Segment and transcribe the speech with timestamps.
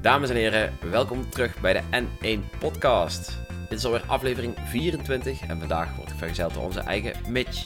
[0.00, 3.38] Dames en heren, welkom terug bij de N1 Podcast.
[3.68, 7.64] Dit is alweer aflevering 24 en vandaag wordt vergezeld door onze eigen Mitch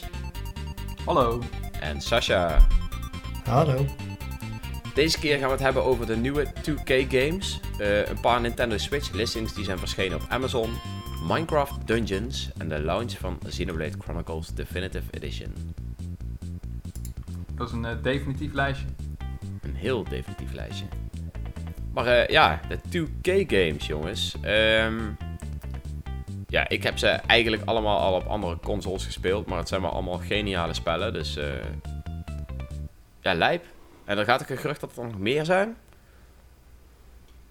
[1.05, 1.41] Hallo.
[1.79, 2.67] en Sasha.
[3.43, 3.85] Hallo.
[4.93, 8.77] Deze keer gaan we het hebben over de nieuwe 2K games, eh, een paar Nintendo
[8.77, 10.69] Switch listings die zijn verschenen op Amazon,
[11.27, 15.53] Minecraft Dungeons en de launch van Xenoblade Chronicles Definitive Edition.
[17.55, 18.87] Dat is een eh, definitief lijstje.
[19.61, 20.85] Een heel definitief lijstje.
[21.93, 24.35] Maar eh, ja, de 2K games, jongens.
[24.41, 25.01] Ehm,
[26.47, 29.45] ja, ik heb ze eigenlijk allemaal al op andere consoles gespeeld.
[29.45, 31.13] Maar het zijn maar allemaal geniale spellen.
[31.13, 31.47] Dus eh,
[33.21, 33.65] ja, lijp.
[34.03, 35.77] En dan gaat ook een gerucht dat er nog meer zijn.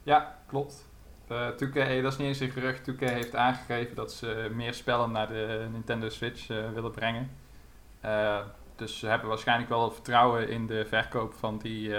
[0.03, 0.93] Ja, klopt.
[1.35, 2.85] 2K, eh, dat is niet eens een gerucht.
[2.85, 7.31] 2K heeft aangegeven dat ze meer spellen naar de Nintendo Switch eh, willen brengen.
[8.01, 8.39] Eh,
[8.77, 11.95] dus ze hebben waarschijnlijk wel vertrouwen in de verkoop van die,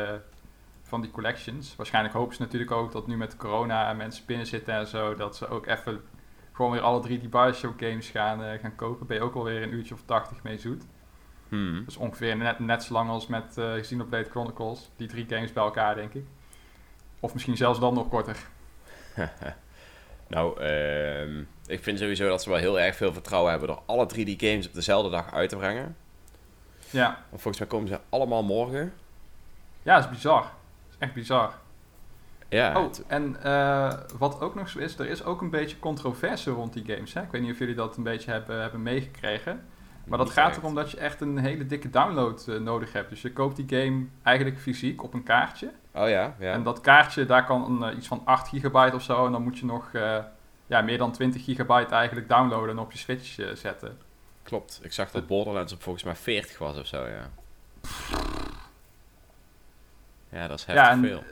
[0.84, 1.76] van die collections.
[1.76, 5.16] Waarschijnlijk hopen ze natuurlijk ook dat nu met corona en mensen binnen zitten en zo,
[5.16, 6.02] dat ze ook even
[6.52, 9.08] gewoon weer alle drie die Bioshock games gaan, gaan kopen.
[9.08, 10.84] Ben je ook alweer een uurtje of 80 mee zoet.
[11.50, 11.86] Hmm.
[11.86, 14.90] Dus ongeveer net, net zo lang als met uh, Xenoblade Chronicles.
[14.96, 16.26] Die drie games bij elkaar, denk ik.
[17.20, 18.48] Of misschien zelfs dan nog korter.
[20.28, 24.06] nou, ehm, ik vind sowieso dat ze wel heel erg veel vertrouwen hebben door alle
[24.06, 25.96] drie die games op dezelfde dag uit te brengen.
[26.90, 28.94] Ja, Want volgens mij komen ze allemaal morgen.
[29.84, 30.42] ja dat is bizar.
[30.42, 30.52] Dat
[30.90, 31.54] is echt bizar.
[32.50, 36.52] Ja, Oh, en eh, wat ook nog zo is, er is ook een beetje controverse
[36.52, 37.14] rond die games.
[37.14, 37.22] Hè?
[37.22, 39.66] Ik weet niet of jullie dat een beetje hebben, hebben meegekregen.
[40.06, 40.58] Maar dat niet gaat echt.
[40.58, 43.10] erom dat je echt een hele dikke download eh, nodig hebt.
[43.10, 45.72] Dus je koopt die game eigenlijk fysiek op een kaartje.
[45.96, 46.54] Oh ja, ja.
[46.54, 49.26] En dat kaartje, daar kan een, eh, iets van 8 gigabyte of zo.
[49.26, 50.18] En dan moet je nog eh,
[50.68, 53.98] ja, meer dan 20 gigabyte eigenlijk downloaden en op je Switch eh, zetten.
[54.44, 54.80] Klopt.
[54.84, 57.30] Ik zag dat Borderlands op volgens mij 40 was of zo, ja.
[60.30, 61.24] Ja, dat is heftig Ja, en, veel.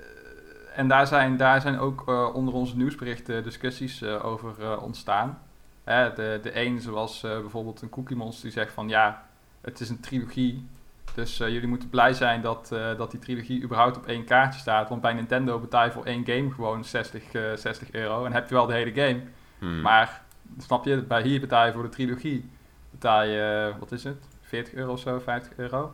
[0.76, 5.42] en daar zijn, daar zijn ook onder onze nieuwsberichten discussies over ontstaan.
[5.84, 9.26] Hè, de, de een, zoals bijvoorbeeld een Cookie Monster, die zegt van ja,
[9.62, 10.68] het is een trilogie.
[11.14, 14.60] Dus eh, jullie moeten blij zijn dat, eh, dat die trilogie überhaupt op één kaartje
[14.60, 14.90] staat.
[14.90, 18.26] Want bij Nintendo betaal je voor één game gewoon 60, eh, 60 euro.
[18.26, 19.22] En heb je wel de hele game.
[19.60, 19.82] Hmm.
[19.82, 20.22] Maar,
[20.58, 22.50] snap je, bij hier betaal je voor de trilogie.
[22.92, 24.28] Betaal je, eh, wat is het?
[24.42, 25.94] 40 euro of zo, 50 euro.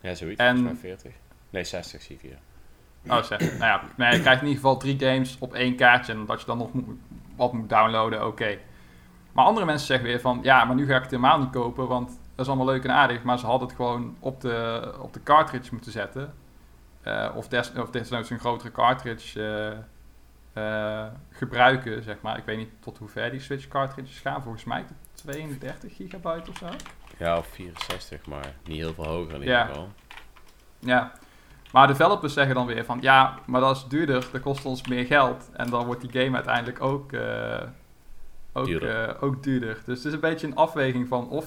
[0.00, 0.40] Ja, zoiets.
[0.40, 1.12] en- Volgens mij 40.
[1.50, 2.38] Nee, 60 zie ik hier.
[3.16, 3.40] Oh, zeg.
[3.40, 6.12] nou ja, nee, je krijgt in ieder geval drie games op één kaartje.
[6.12, 6.84] En dat je dan nog moet,
[7.36, 8.58] wat moet downloaden, oké.
[9.32, 10.38] Maar andere mensen zeggen weer van...
[10.42, 12.90] Ja, maar nu ga ik het helemaal niet kopen, want dat is allemaal leuk en
[12.90, 13.22] aardig.
[13.22, 16.34] Maar ze hadden het gewoon op de, op de cartridge moeten zetten.
[17.02, 19.42] Eh, of, des, of desnoods een grotere cartridge
[20.52, 22.38] eh, eh, gebruiken, zeg maar.
[22.38, 24.42] Ik weet niet tot hoe ver die Switch cartridges gaan.
[24.42, 26.66] Volgens mij tot 32 gigabyte of zo.
[27.18, 29.66] Ja, of 64, maar niet heel veel hoger in ieder Ja.
[29.66, 29.88] geval.
[30.78, 31.12] Ja,
[31.72, 35.04] maar developers zeggen dan weer van ja, maar dat is duurder, dat kost ons meer
[35.06, 35.50] geld.
[35.52, 37.60] En dan wordt die game uiteindelijk ook, eh,
[38.52, 39.20] ook, Duurder.
[39.22, 39.74] ook duurder.
[39.84, 41.46] Dus het is een beetje een afweging van of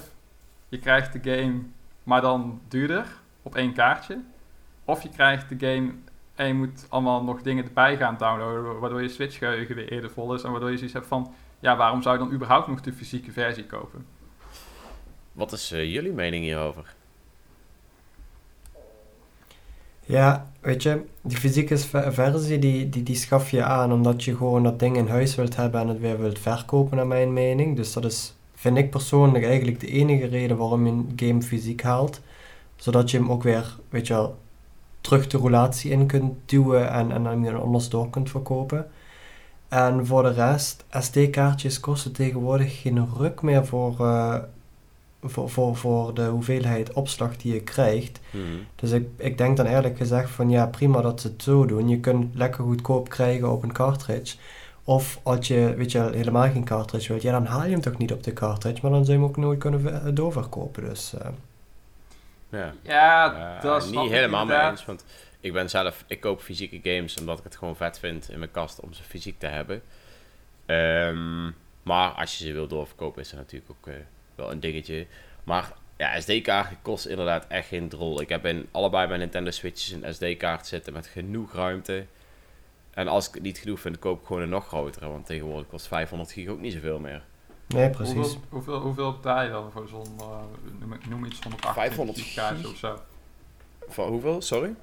[0.68, 1.60] je krijgt de game,
[2.02, 3.06] maar dan duurder
[3.42, 4.20] op één kaartje.
[4.84, 5.92] Of je krijgt de game
[6.34, 10.10] en je moet allemaal nog dingen erbij gaan downloaden, waardoor je Switch geheugen weer eerder
[10.10, 10.42] vol is.
[10.42, 13.32] En waardoor je zoiets hebt van, ja, waarom zou je dan überhaupt nog de fysieke
[13.32, 14.06] versie kopen?
[15.32, 16.94] Wat is eh, jullie mening hierover?
[20.08, 24.62] Ja, weet je, die fysieke versie die, die, die schaf je aan omdat je gewoon
[24.62, 27.76] dat ding in huis wilt hebben en het weer wilt verkopen, naar mijn mening.
[27.76, 31.82] Dus dat is, vind ik persoonlijk, eigenlijk de enige reden waarom je een game fysiek
[31.82, 32.20] haalt.
[32.76, 34.38] Zodat je hem ook weer, weet je wel,
[35.00, 38.90] terug de roulatie in kunt duwen en, en dan weer anders door kunt verkopen.
[39.68, 44.34] En voor de rest, SD-kaartjes kosten tegenwoordig geen ruk meer voor, eh,
[45.22, 48.20] voor, voor, voor de hoeveelheid opslag die je krijgt.
[48.30, 48.66] Hmm.
[48.74, 51.88] Dus ik, ik denk dan eerlijk gezegd van ja, prima dat ze het zo doen.
[51.88, 54.36] Je kunt het lekker goedkoop krijgen op een cartridge.
[54.88, 57.98] Of als je, weet je, helemaal geen cartridge wilt, ja, dan haal je hem toch
[57.98, 60.84] niet op de cartridge, maar dan zou je hem ook nooit kunnen ver- doorverkopen.
[60.84, 61.28] Dus eh,
[62.48, 62.72] Ja.
[62.82, 65.04] Ja, dat snap niet helemaal mee eens, want
[65.40, 68.50] ik ben zelf, ik koop fysieke games omdat ik het gewoon vet vind in mijn
[68.50, 69.82] kast om ze fysiek te hebben.
[70.66, 71.44] Ehm,
[71.82, 73.94] maar als je ze wil doorverkopen is dat natuurlijk ook eh,
[74.34, 75.06] wel een dingetje.
[75.44, 78.20] Maar ja, SD-kaarten kosten inderdaad echt geen drol.
[78.20, 82.04] Ik heb in allebei mijn Nintendo Switches een SD-kaart zitten met genoeg ruimte.
[82.98, 85.68] En als ik het niet genoeg vind, koop ik gewoon een nog grotere, want tegenwoordig
[85.68, 87.24] kost 500 gig ook niet zoveel meer.
[87.66, 88.14] nee, precies.
[88.14, 90.40] Hoeveel, hoeveel, hoeveel betaal je dan voor zo'n, eh,
[90.78, 92.70] noem, noem iets 180 500 gigaatje gig?
[92.70, 92.98] of zo?
[93.88, 94.42] Van hoeveel?
[94.42, 94.74] Sorry?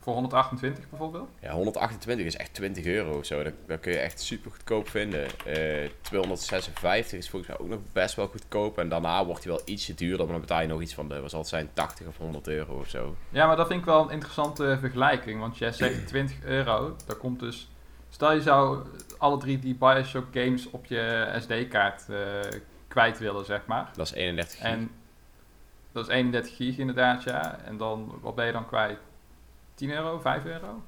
[0.00, 1.28] Voor 128 bijvoorbeeld?
[1.40, 3.42] Ja, 128 is echt 20 euro of zo.
[3.42, 5.26] Dat, dat kun je echt super goedkoop vinden.
[5.44, 8.78] Eh 256 is volgens mij ook nog best wel goedkoop.
[8.78, 11.20] En daarna wordt hij wel ietsje duurder, maar dan betaal je nog iets van de,
[11.20, 13.16] wat zal het zijn, 80 of 100 euro of zo.
[13.28, 15.40] Ja, maar dat vind ik wel een interessante vergelijking.
[15.40, 16.96] Want jij zegt 20 euro.
[17.06, 17.70] Dat komt dus...
[18.08, 18.86] Stel je zou
[19.18, 22.16] alle drie die Bioshock games op je SD-kaart eh,
[22.88, 23.90] kwijt willen, zeg maar.
[23.96, 24.66] Dat is 31 gig.
[24.66, 24.90] En
[25.92, 27.58] dat is 31 gig inderdaad, ja.
[27.64, 28.98] En dan, wat ben je dan kwijt?
[29.80, 30.82] 10 euro, 5 euro?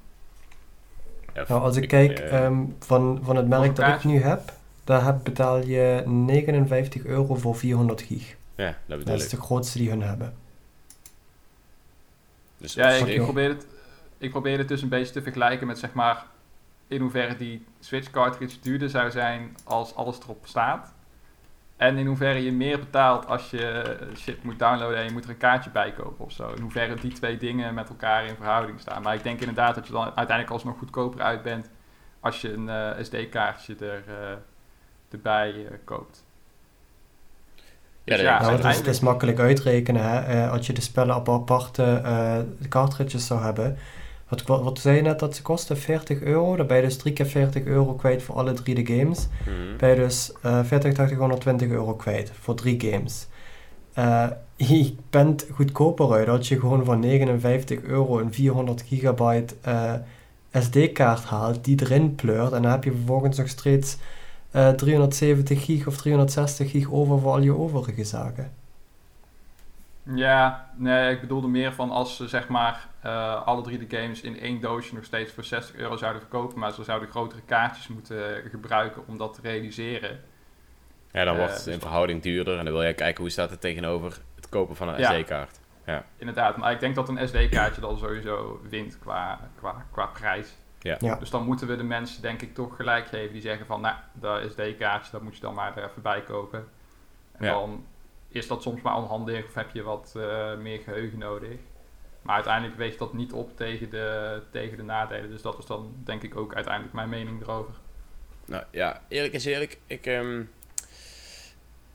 [1.33, 4.53] Ja, Nou, als ik kijk eh, ehm, van, van het merk dat ik nu heb,
[4.83, 8.35] daar heb, betaal je 59 euro voor 400 gig.
[8.55, 9.29] ja, dat bedoel Dat is ik.
[9.29, 10.33] de grootste die hun hebben.
[12.57, 13.67] Dus Ja, ik, probeer het,
[14.17, 16.25] ik probeer het dus een beetje te vergelijken met zeg maar
[16.87, 20.93] in hoeverre die Switch cartridge duurder zou zijn als alles erop staat.
[21.83, 25.29] En in hoeverre je meer betaalt als je shit moet downloaden en je moet er
[25.29, 26.49] een kaartje bij kopen of zo.
[26.55, 29.01] In hoeverre die twee dingen met elkaar in verhouding staan.
[29.01, 31.69] Maar ik denk inderdaad dat je dan uiteindelijk alsnog goedkoper uit bent
[32.19, 34.35] als je een eh, SD-kaartje er, eh,
[35.11, 36.25] erbij eh, koopt.
[37.55, 37.61] Ja,
[38.03, 40.03] Dus dat- ja, nou, is, makkelijk uitrekenen.
[40.03, 40.19] Hè?
[40.19, 43.77] Eh, als je de spellen op aparte cartridges zou hebben.
[44.27, 45.77] Wat, wat, zei je net dat ze kosten?
[45.77, 46.55] 40 euro.
[46.55, 49.27] Dan ben je dus 3 keer 40 euro kwijt voor alle drie de games.
[49.45, 49.77] Mhm.
[49.77, 53.27] ben je dus eh 40, 80, 120 euro kwijt voor drie games.
[53.93, 54.27] Eh,
[54.67, 59.93] je bent goedkoper uit als je gewoon voor 59 euro een 400 gigabyte eh,
[60.51, 62.51] SD-kaart haalt, die erin pleurt.
[62.51, 63.97] En dan heb je vervolgens nog steeds
[64.51, 68.51] eh 370 gig of 360 gig over voor al je overige zaken.
[70.05, 74.21] Ja, nee, ik bedoelde meer van als ze zeg maar eh, alle drie de games
[74.21, 77.87] in één doosje nog steeds voor 60 euro zouden verkopen, maar ze zouden grotere kaartjes
[77.87, 80.19] moeten gebruiken om dat te realiseren.
[81.11, 82.57] Ja, dan Eh, wordt het dus in verhouding duurder.
[82.57, 85.11] En dan wil je kijken hoe staat het tegenover het kopen van een Ja.
[85.11, 85.59] SD-kaart.
[86.17, 90.55] Inderdaad, maar ik denk dat een SD-kaartje dan sowieso wint qua, qua, qua prijs.
[90.79, 90.97] Ja.
[90.99, 91.15] Ja.
[91.15, 93.95] Dus dan moeten we de mensen denk ik toch gelijk geven die zeggen van, nou,
[94.13, 96.67] dat SD-kaartje, dat moet je dan maar er even bij kopen.
[97.31, 97.51] En Ja.
[97.51, 97.85] dan
[98.35, 101.57] is dat soms maar onhandig of heb je wat eh, meer geheugen nodig.
[102.21, 105.29] Maar uiteindelijk weegt dat niet op tegen de, tegen de nadelen.
[105.29, 107.73] Dus dat is dan denk ik ook uiteindelijk mijn mening erover.
[108.45, 109.77] Nou ja, eerlijk is eerlijk.
[109.87, 110.41] Ik, ehm,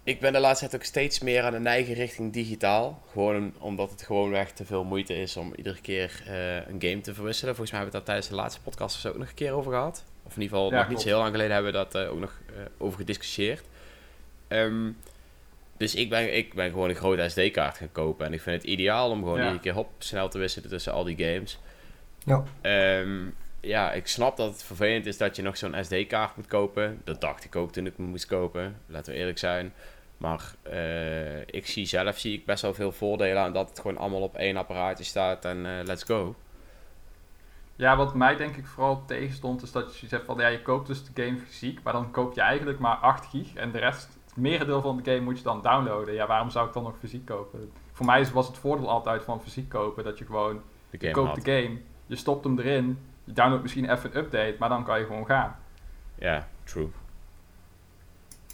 [0.03, 3.03] ik ben de laatste tijd ook steeds meer aan de neigen richting digitaal.
[3.13, 7.01] Gewoon omdat het gewoon echt te veel moeite is om iedere keer eh, een game
[7.01, 7.55] te verwisselen.
[7.55, 9.53] Volgens mij hebben we daar tijdens de laatste podcast of zo ook nog een keer
[9.53, 10.05] over gehad.
[10.23, 12.11] Of in ieder geval, Ja, nog niet zo heel lang geleden hebben we dat eh,
[12.11, 12.41] ook nog
[12.79, 13.65] over gediscussieerd.
[14.49, 14.91] Ehm,
[15.79, 18.27] dus ik ben, ik ben gewoon een grote SD-kaart gaan kopen.
[18.27, 19.43] En ik vind het ideaal om gewoon Ja.
[19.43, 21.59] iedere keer hop snel te wisselen tussen al die games.
[22.25, 22.43] Ja.
[22.61, 23.27] Ehm,
[23.61, 27.01] ja, ik snap dat het vervelend is dat je nog zo'n SD-kaart moet kopen.
[27.05, 28.77] Dat dacht ik ook toen ik hem moest kopen.
[28.87, 29.73] Laten we eerlijk zijn.
[30.17, 33.99] Maar eh, ik zie zelf zie ik best wel veel voordelen aan dat het gewoon
[33.99, 36.35] allemaal op één apparaatje staat en eh, let's go.
[37.77, 40.87] Ja, wat mij denk ik vooral tegenstond is dat je zegt van ja, je koopt
[40.87, 44.18] dus de game fysiek, maar dan koop je eigenlijk maar 8 gig en de rest,
[44.39, 46.15] merendeel van de game moet je dan downloaden.
[46.15, 47.73] Ja, waarom zou ik dan nog fysiek kopen?
[47.93, 51.13] Voor mij was het voordeel altijd van fysiek kopen dat je gewoon, De je game
[51.13, 51.45] koopt had.
[51.45, 54.99] de game, je stopt hem erin, je downloadt misschien even een update, maar dan kan
[54.99, 55.57] je gewoon gaan.
[56.15, 56.89] Ja, true.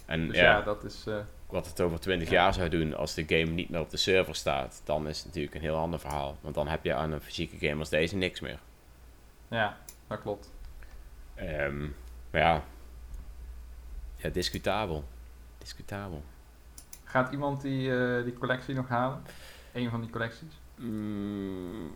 [0.05, 1.15] En Dus ja, ja, dat is, eh,
[1.47, 2.33] wat het over 20 Ja.
[2.43, 5.25] jaar zou doen als de game niet meer op de server staat, dan is het
[5.25, 6.37] natuurlijk een heel ander verhaal.
[6.41, 8.59] Want dan heb je aan een fysieke game als deze niks meer.
[9.47, 9.77] ja,
[10.07, 10.51] dat klopt.
[11.35, 11.79] Ehm,
[12.31, 12.61] maar ja,
[14.15, 15.03] ja, discutabel.
[15.65, 16.23] Discutabel.
[17.03, 19.21] Gaat iemand die, eh, die collectie nog halen?
[19.73, 20.59] Een van die collecties?
[20.75, 21.95] Mm,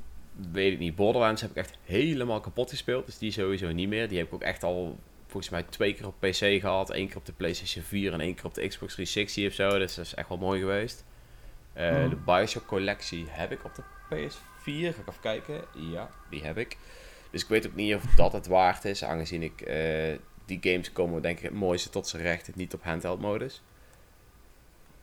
[0.51, 0.95] weet ik niet.
[0.95, 3.05] Borderlands heb ik echt helemaal kapot gespeeld.
[3.05, 4.07] Dus die sowieso niet meer.
[4.07, 4.97] Die heb ik ook echt al
[5.27, 6.89] volgens mij twee keer op PC gehad.
[6.93, 9.79] Eén keer op de PlayStation 4 en één keer op de Xbox 360 of zo.
[9.79, 11.05] Dus dat is echt wel mooi geweest.
[11.73, 12.09] Eh, Mhm.
[12.09, 14.93] De Bioshock collectie heb ik op de PS4.
[14.93, 15.61] Ga ik even kijken.
[15.75, 16.77] Ja, die heb ik.
[17.31, 19.03] Dus ik weet ook niet of dat het waard is.
[19.03, 20.17] Aangezien ik eh,
[20.49, 22.55] die games komen denk ik het mooiste tot zijn recht.
[22.55, 23.61] Niet op handheld modus.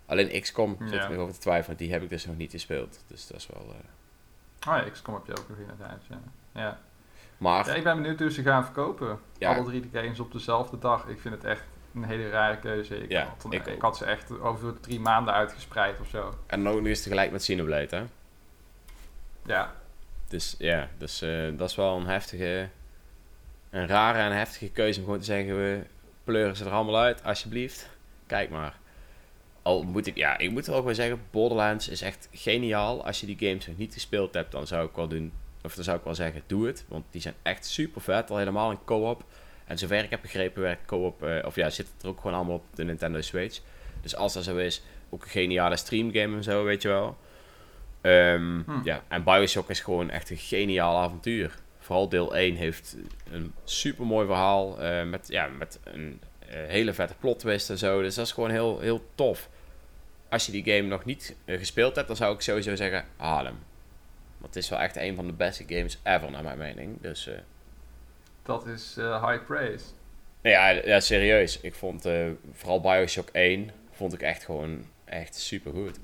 [0.06, 1.08] Alleen XCOM zit Ja.
[1.08, 1.76] nog over te twijfelen.
[1.76, 3.04] Die heb ik dus nog niet gespeeld.
[3.06, 3.62] Dus dat is wel...
[3.62, 6.18] eh, Oh ja, XCOM heb je ook nog inderdaad, ja.
[6.52, 6.78] ja.
[7.38, 9.18] Maar Ja, ik ben benieuwd hoe ze gaan verkopen.
[9.38, 9.54] Ja.
[9.54, 11.06] Alle drie de games op dezelfde dag.
[11.06, 11.62] Ik vind het echt
[11.94, 12.96] een hele rare keuze.
[13.02, 16.34] Ik, Ja, had, ik ik, had ze echt over drie maanden uitgespreid of zo.
[16.46, 18.04] En ook nog eens tegelijk met Xenoblade, hè?
[19.44, 19.74] Ja,
[20.28, 22.68] Dus ja, dus, eh, dat is wel een heftige...
[23.70, 25.56] Een rare en heftige keuze om gewoon te zeggen...
[25.56, 25.80] We
[26.24, 27.88] pleuren ze er allemaal uit, alsjeblieft.
[28.26, 28.78] Kijk maar.
[29.62, 30.16] Al moet ik...
[30.16, 31.20] Ja, ik moet wel gewoon zeggen...
[31.30, 33.04] Borderlands is echt geniaal.
[33.06, 34.52] Als je die games nog niet gespeeld hebt...
[34.52, 35.32] Dan zou ik wel doen...
[35.62, 36.84] Of dan zou ik wel zeggen, doe het.
[36.88, 38.30] Want die zijn echt super vet.
[38.30, 39.24] Al helemaal in co-op.
[39.64, 41.22] En zover ik heb begrepen werkt co-op...
[41.22, 43.60] eh, of ja, zit het er ook gewoon allemaal op de Nintendo Switch.
[44.00, 44.82] Dus als dat zo is...
[45.10, 47.16] Ook een geniale streamgame en zo, weet je wel.
[48.00, 48.80] Ehm, Hm.
[48.84, 51.54] ja, en Bioshock is gewoon echt een geniaal avontuur.
[51.86, 52.96] Vooral deel 1 heeft
[53.30, 54.80] een super mooi verhaal.
[54.80, 58.02] eh, met, ja, met een eh, hele vette plot twist en zo.
[58.02, 59.48] Dus dat is gewoon heel, heel tof.
[60.28, 63.44] Als je die game nog niet eh, gespeeld hebt, dan zou ik sowieso zeggen: haal
[63.44, 63.58] hem.
[64.38, 67.00] Want het is wel echt een van de beste games ever, naar mijn mening.
[67.00, 67.30] Dus.
[68.42, 69.84] Dat is high praise.
[70.42, 71.60] Ja, ja, serieus.
[71.60, 72.08] Ik vond
[72.52, 75.98] vooral Bioshock 1 vond ik echt gewoon echt super goed.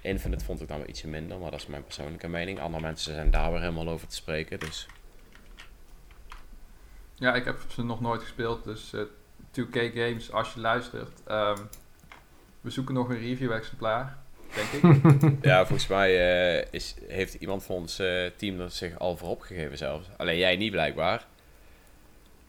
[0.00, 2.60] Infinite vond ik dan wel ietsje minder, maar dat is mijn persoonlijke mening.
[2.60, 4.58] Andere mensen zijn daar weer helemaal over te spreken.
[4.60, 4.86] Dus
[7.14, 9.00] Ja, ik heb ze nog nooit gespeeld, dus eh
[9.52, 11.22] 2K Games, als je luistert.
[11.26, 11.58] ehm,
[12.60, 14.16] we zoeken nog een review-exemplaar,
[14.54, 15.02] denk ik.
[15.50, 16.10] ja, volgens mij
[16.60, 20.08] eh, is, heeft iemand van ons eh, team er zich al voor opgegeven zelfs.
[20.16, 21.26] Alleen jij niet blijkbaar.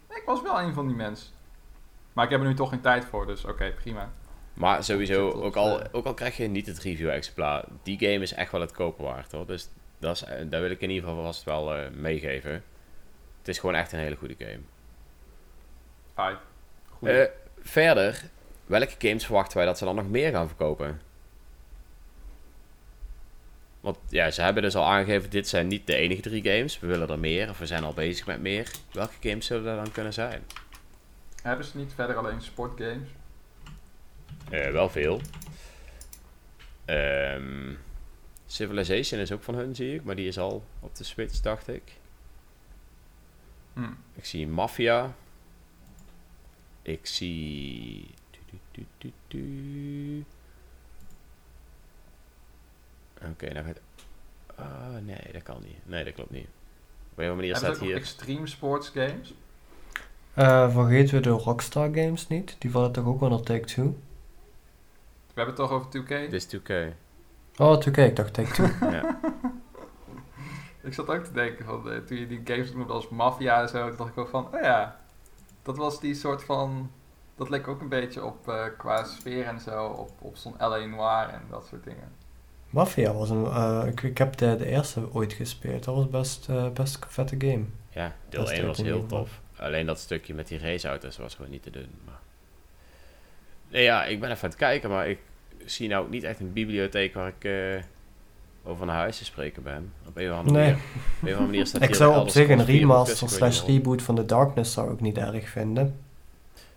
[0.09, 1.27] ik was wel een van die mensen.
[2.13, 4.11] Maar ik heb er nu toch geen tijd voor, dus oké, prima.
[4.53, 8.51] Maar sowieso, ook al, ook al krijg je niet het review-exemplaar, die game is echt
[8.51, 9.45] wel het kopen waard hoor.
[9.45, 12.51] Dus dat is, eh, daar wil ik in ieder geval vast wel eh, meegeven.
[13.37, 14.59] Het is gewoon echt een hele goede game.
[16.13, 16.35] Ai.
[16.89, 17.09] Goed.
[17.09, 17.23] Eh,
[17.61, 18.21] verder,
[18.65, 21.01] welke games verwachten wij dat ze dan nog meer gaan verkopen?
[23.79, 26.79] Want ja, ze hebben dus al aangegeven, dit zijn niet de enige drie games.
[26.79, 28.71] We willen er meer, of we zijn al bezig met meer.
[28.91, 30.43] Welke games zullen er dan kunnen zijn?
[31.41, 33.09] Hebben ze niet verder alleen sportgames?
[34.51, 35.21] Eh, wel veel.
[36.85, 37.73] Ehm,
[38.45, 40.03] Civilization is ook van hun, zie ik.
[40.03, 41.83] Maar die is al op de Switch, dacht ik.
[43.73, 43.83] Hm.
[44.15, 45.15] Ik zie Mafia.
[46.81, 48.05] Ik zie...
[53.29, 53.79] Oké, nou gaat...
[54.59, 55.85] Oh, nee, dat kan niet.
[55.85, 56.47] Nee, dat klopt niet.
[57.11, 57.95] Op een of andere manier staat hier...
[57.95, 59.33] extreme sports games?
[60.33, 62.55] Eh, vergeten we de Rockstar Games niet?
[62.59, 63.95] Die vallen toch ook onder Take-Two?
[65.33, 66.29] We hebben het toch over 2K?
[66.29, 66.93] Dit is 2K.
[67.57, 68.65] Oh, 2K, ik dacht Take-Two.
[68.91, 69.19] ja.
[70.83, 73.69] Ik zat ook te denken van, eh, toen je die games noemde als Mafia en
[73.69, 74.99] zo, dacht ik ook van, oh ja,
[75.61, 76.91] dat was die soort van,
[77.35, 80.85] dat leek ook een beetje op eh, qua sfeer en zo, op, op zo'n L.A.
[80.85, 82.11] Noir en dat soort dingen.
[82.69, 83.45] Mafia was een...
[83.45, 85.83] eh, ik, ik heb de, de eerste ooit gespeeld.
[85.83, 87.65] Dat was best, eh, best een vette game.
[87.89, 89.41] Ja, deel Dat is 1 was heel tof.
[89.55, 91.89] Alleen dat stukje met die raceauto's was gewoon niet te doen.
[92.05, 92.19] Maar...
[93.71, 95.19] Nee, ja, ik ben even aan het kijken, maar ik
[95.65, 97.83] zie nou ook niet echt een bibliotheek waar ik eh,
[98.71, 99.93] over naar huis te spreken ben.
[100.07, 100.65] Op een of andere Nee.
[100.71, 100.83] manier.
[100.85, 103.63] Op een of andere manier staat Ik zou op zich een Scrolls 4 remaster slash
[103.65, 105.99] reboot van The Darkness zou ik niet erg vinden.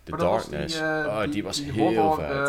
[0.02, 0.74] The Maar dat was Darkness.
[0.74, 2.48] die, eh, oh, die, was die heel horror, vet.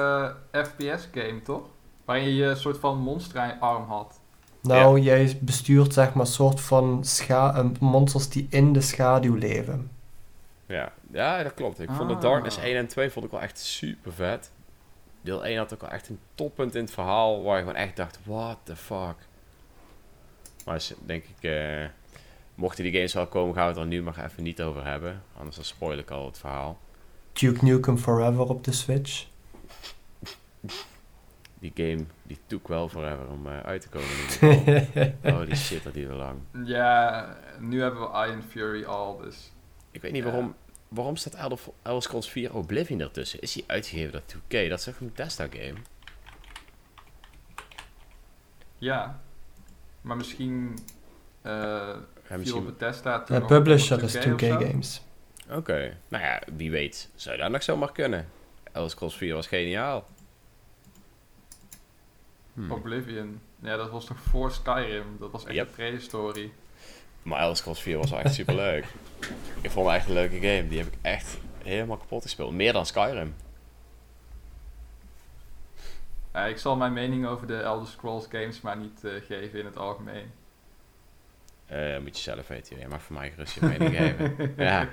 [0.52, 1.62] eh, FPS game, toch?
[2.06, 4.20] Waarin je een soort van monsterarm had.
[4.62, 9.90] Nou, jij bestuurt zeg maar soort van scha eh, monsters die in de schaduw leven.
[10.66, 10.92] Ja.
[11.15, 11.79] Ja, dat klopt.
[11.79, 12.22] Ik vond The Ah.
[12.22, 14.51] Darkness 1 en 2 vond ik wel echt super vet.
[15.22, 17.95] Deel 1 had ook wel echt een toppunt in het verhaal waar je gewoon echt
[17.95, 19.15] dacht, what the fuck.
[20.65, 21.86] Maar denk ik, eh,
[22.55, 25.22] mochten die games wel komen, gaan we het er nu maar even niet over hebben.
[25.38, 26.79] Anders dan spoil ik al het verhaal.
[27.34, 29.25] Duke Nukem Forever op de Switch.
[31.60, 34.07] Die game, die took wel forever om eh, uit te komen.
[34.07, 35.13] geval.
[35.38, 36.39] Holy shit, dat duurde lang.
[36.65, 39.51] Ja, nu hebben we Iron Fury al, dus...
[39.91, 40.55] Ik weet niet waarom,
[40.96, 43.42] waarom staat Elder, Elder Scrolls 4 Oblivion ertussen?
[43.42, 44.70] Is die uitgegeven door 2K?
[44.70, 45.74] Dat is toch een Bethesda game?
[48.78, 49.22] Ja.
[50.02, 50.78] Maar misschien...
[51.42, 51.98] eh Ja,
[52.28, 52.66] viel misschien...
[52.66, 54.58] Bethesda toen De nog publisher is 2K 2K of zo?
[54.60, 55.02] Games.
[55.50, 57.10] Oké, nou ja, wie weet.
[57.16, 58.28] Zou dat nog zomaar kunnen?
[58.72, 60.08] Elder Scrolls 4 was geniaal.
[62.54, 62.72] Hmm.
[62.72, 63.42] Oblivion.
[63.60, 65.18] Ja, dat was nog voor Skyrim.
[65.20, 65.68] Dat was echt Yep.
[65.68, 66.54] een prehistorie.
[67.25, 68.86] Maar Elder Scrolls 4 was wel echt super leuk.
[69.62, 70.67] Ik vond het echt een leuke game.
[70.67, 72.53] Die heb ik echt helemaal kapot gespeeld.
[72.53, 73.36] Meer dan Skyrim.
[76.34, 79.65] Ja, ik zal mijn mening over de Elder Scrolls games maar niet eh, geven in
[79.65, 80.32] het algemeen.
[81.65, 82.79] Eh, moet je zelf weten.
[82.79, 84.53] Je mag voor mij gerust je mening geven.
[84.58, 84.88] Ja.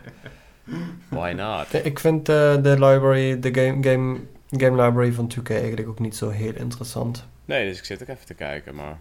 [1.08, 1.84] Why not?
[1.84, 4.20] Ik vind eh, de library, de game, game,
[4.50, 7.26] game library van 2K eigenlijk ook niet zo heel interessant.
[7.44, 8.98] Nee, dus ik zit ook even te kijken, maar...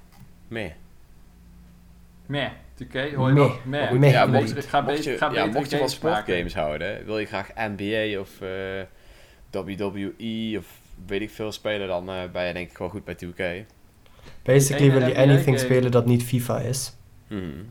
[0.47, 0.71] Meh.
[2.25, 2.49] Meh,
[2.85, 3.47] 2K, hoor je Meh.
[3.47, 3.65] dat?
[3.65, 3.91] Meh.
[3.91, 4.11] Meh.
[4.11, 4.41] ja, Nee.
[4.41, 7.49] mocht, ga mocht beter- je, ga ja, mocht je van sportgames houden, wil je graag
[7.55, 8.81] NBA of eh,
[9.51, 13.15] WWE of weet ik veel spelen, dan eh, ben je denk ik wel goed bij
[13.15, 13.65] 2K.
[14.43, 15.57] Basically wil je anything game.
[15.57, 16.95] spelen dat niet FIFA is.
[17.27, 17.63] Mhm.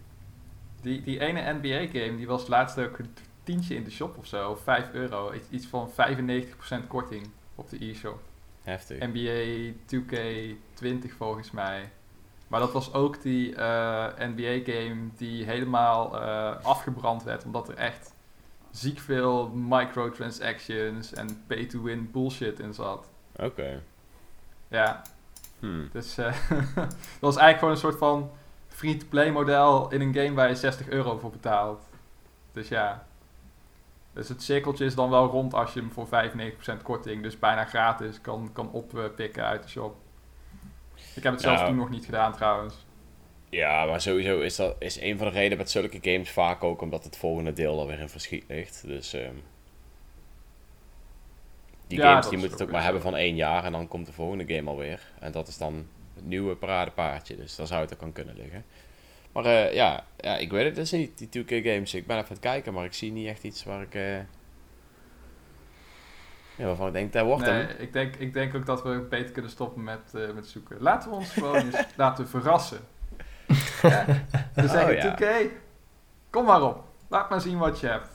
[0.83, 3.15] Die, die ene NBA-game, die was laatst ook een
[3.45, 5.33] tientje in de shop of zo, 5 euro.
[5.33, 8.21] Iets- Iets van 95% korting op de e-shop.
[8.63, 8.99] Heftig.
[9.13, 11.89] NBA 2K20 volgens mij.
[12.51, 18.15] Maar dat was ook die eh, NBA-game die helemaal eh, afgebrand werd, omdat er echt
[18.71, 23.11] ziek veel microtransactions en pay-to-win bullshit in zat.
[23.37, 23.83] Oké.
[24.69, 25.03] Ja,
[25.61, 25.89] Hmm.
[25.93, 26.35] Dus eh,
[26.75, 28.31] dat was eigenlijk gewoon een soort van
[28.69, 31.89] free-to-play model in een game waar je 60 euro voor betaalt.
[32.53, 33.07] Dus ja.
[34.13, 36.07] Dus het cirkeltje is dan wel rond als je hem voor
[36.79, 39.97] 95% korting, dus bijna gratis, kan, kan oppikken uit de shop.
[41.15, 41.67] Ik heb het zelfs Ja.
[41.67, 42.75] toen nog niet gedaan trouwens.
[43.49, 46.81] Ja, maar sowieso is dat is een van de redenen met zulke games vaak ook
[46.81, 48.83] omdat het volgende deel alweer in verschiet ligt.
[48.87, 49.35] Dus ehm,
[51.87, 54.07] die Ja, games die moeten het ook maar hebben van één jaar en dan komt
[54.07, 55.01] de volgende game alweer.
[55.19, 58.65] En dat is dan het nieuwe paradepaardje, dus daar zou het ook aan kunnen liggen.
[59.33, 61.95] Maar eh, ja, ja, ik weet het dus niet, die 2K games.
[61.95, 63.95] Ik ben even aan het kijken, maar ik zie niet echt iets waar ik...
[63.95, 64.19] eh,
[66.61, 67.69] ja, waarvan ik denk, dat wordt Nee, hem.
[67.79, 70.77] ik denk, ik denk ook dat we beter kunnen stoppen met, eh, met zoeken.
[70.81, 72.79] Laten we ons gewoon eens laten verrassen.
[73.83, 74.05] Ja,
[74.55, 75.45] we zeggen, Oh, ja.
[75.47, 75.51] 2K,
[76.31, 76.85] kom maar op.
[77.09, 78.09] Laat maar zien wat je hebt.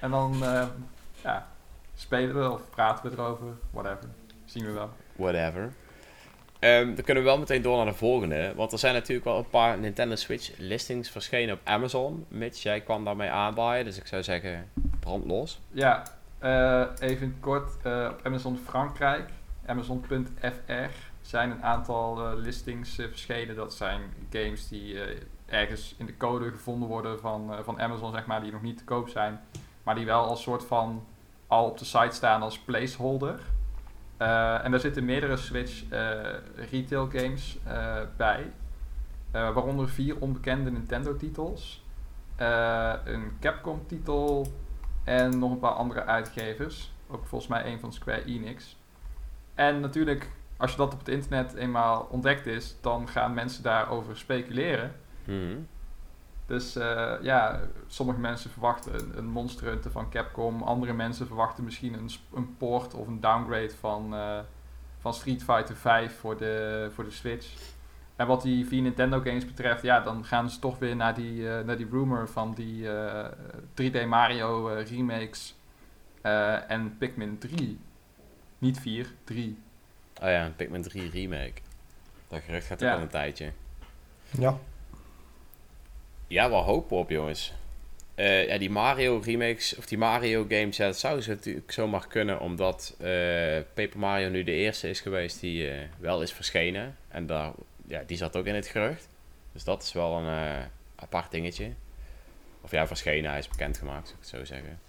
[0.00, 0.66] En dan eh,
[1.22, 1.46] ja,
[1.94, 4.04] spelen we of praten we erover, whatever.
[4.44, 4.90] Zien we wel.
[5.16, 5.72] Whatever.
[6.58, 8.52] Ehm, dan kunnen we wel meteen door naar de volgende.
[8.56, 12.24] Want er zijn natuurlijk wel een paar Nintendo Switch listings verschenen op Amazon.
[12.28, 13.84] Mitch, jij kwam daarmee aanbaaien.
[13.84, 15.60] Dus ik zou zeggen, brand los.
[15.70, 16.02] Ja,
[16.42, 17.76] eh, even kort.
[17.82, 19.30] eh, op Amazon Frankrijk,
[19.66, 23.56] Amazon.fr, zijn een aantal eh, listings verschenen.
[23.56, 24.98] Dat zijn games die
[25.46, 28.84] ergens in de code gevonden worden van, van Amazon, zeg maar, die nog niet te
[28.84, 29.40] koop zijn.
[29.82, 31.06] Maar die wel als soort van
[31.46, 33.40] al op de site staan als placeholder.
[34.16, 35.82] Eh, en daar zitten meerdere Switch
[36.70, 37.58] retail games
[38.16, 38.52] bij.
[39.30, 41.82] Waaronder vier onbekende Nintendo titels.
[42.36, 44.46] Eh, een Capcom titel,
[45.04, 46.92] en nog een paar andere uitgevers.
[47.08, 48.76] Ook volgens mij een van Square Enix.
[49.54, 54.16] En natuurlijk, als je dat op het internet eenmaal ontdekt is, dan gaan mensen daarover
[54.16, 54.94] speculeren.
[55.24, 55.58] Mhm.
[56.46, 60.62] Dus eh, ja, sommige mensen verwachten een, een van Capcom.
[60.62, 64.38] Andere mensen verwachten misschien een, een port of een downgrade van, eh,
[64.98, 67.71] van Street Fighter 5 voor de, voor de Switch.
[68.16, 71.48] En wat die vier Nintendo games betreft, ja, dan gaan ze toch weer naar die,
[71.48, 73.24] eh, naar die rumor van die eh,
[73.74, 75.54] 3D Mario eh, remakes
[76.20, 77.78] eh, en Pikmin 3.
[78.58, 79.58] Niet 4, 3.
[80.22, 81.52] Oh ja, een Pikmin 3 remake.
[82.28, 82.94] Dat gerucht gaat ook Ja.
[82.94, 83.52] al een tijdje.
[84.38, 84.58] Ja.
[86.26, 87.52] Ja, wel hopen op, jongens.
[88.14, 92.06] Eh, ja, die Mario remakes, of die Mario games, ja, dat zou ze natuurlijk zomaar
[92.08, 93.06] kunnen, omdat eh,
[93.74, 96.96] Paper Mario nu de eerste is geweest die eh, wel is verschenen.
[97.08, 97.52] En daar,
[97.92, 99.08] ja, die zat ook in het gerucht.
[99.52, 100.64] Dus dat is wel een eh,
[100.96, 101.72] apart dingetje.
[102.60, 104.80] Of ja, verschenen, hij is bekendgemaakt, zou ik het zo zeggen.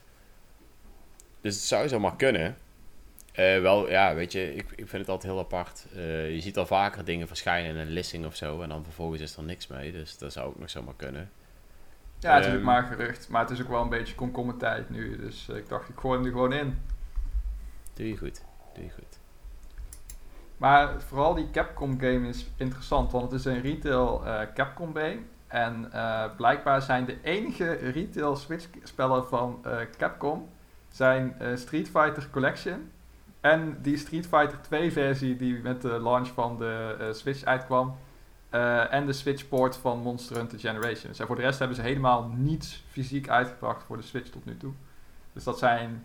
[1.42, 2.58] Dus het zou zomaar kunnen.
[3.32, 5.86] Eh, wel, ja, weet je, ik, ik vind het altijd heel apart.
[5.96, 9.22] Eh, je ziet al vaker dingen verschijnen in een listing of zo, en dan vervolgens
[9.22, 9.92] is er niks mee.
[9.92, 11.32] Dus dat zou ook nog zomaar kunnen.
[12.20, 12.64] Ja, het is ook Ehm.
[12.66, 13.30] maar gerucht.
[13.30, 15.18] Maar het is ook wel een beetje komkommertijd nu.
[15.18, 16.82] Dus ik dacht, ik gooi hem er gewoon in.
[17.94, 18.42] Doe je goed,
[18.74, 19.13] doe je goed.
[20.58, 25.20] Maar vooral die Capcom game is interessant, want het is een retail eh, Capcom game.
[25.48, 30.50] En eh, blijkbaar zijn de enige retail Switch spellen van eh, Capcom
[30.92, 32.92] zijn Street Fighter Collection
[33.42, 37.96] en die Street Fighter 2 versie die met de launch van de Switch uitkwam.
[38.90, 41.20] en de Switch port van Monster Hunter Generations.
[41.20, 44.58] En voor de rest hebben ze helemaal niets fysiek uitgebracht voor de Switch tot nu
[44.58, 44.74] toe.
[45.34, 46.04] Dus dat zijn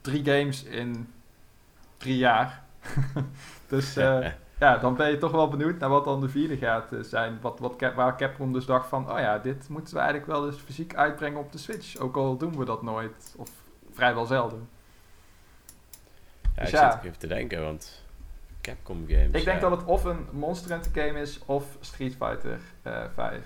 [0.00, 1.12] drie games in
[1.96, 2.62] drie jaar.
[3.66, 4.26] dus eh,
[4.58, 7.38] ja, dan ben je toch wel benieuwd naar wat dan de vierde gaat eh, zijn.
[7.40, 10.58] Wat, wat waar Capcom dus dacht van, oh ja, dit moeten we eigenlijk wel eens
[10.58, 11.96] fysiek uitbrengen op de Switch.
[11.96, 13.50] Ook al doen we dat nooit, of
[13.92, 14.68] vrijwel zelden.
[16.42, 16.90] Ja, Dus ik ja.
[16.90, 18.04] zit even te denken, want
[18.60, 19.26] Capcom games.
[19.26, 19.68] Ik denk ja.
[19.68, 23.44] dat het of een Monster Hunter game is, of Street Fighter eh 5,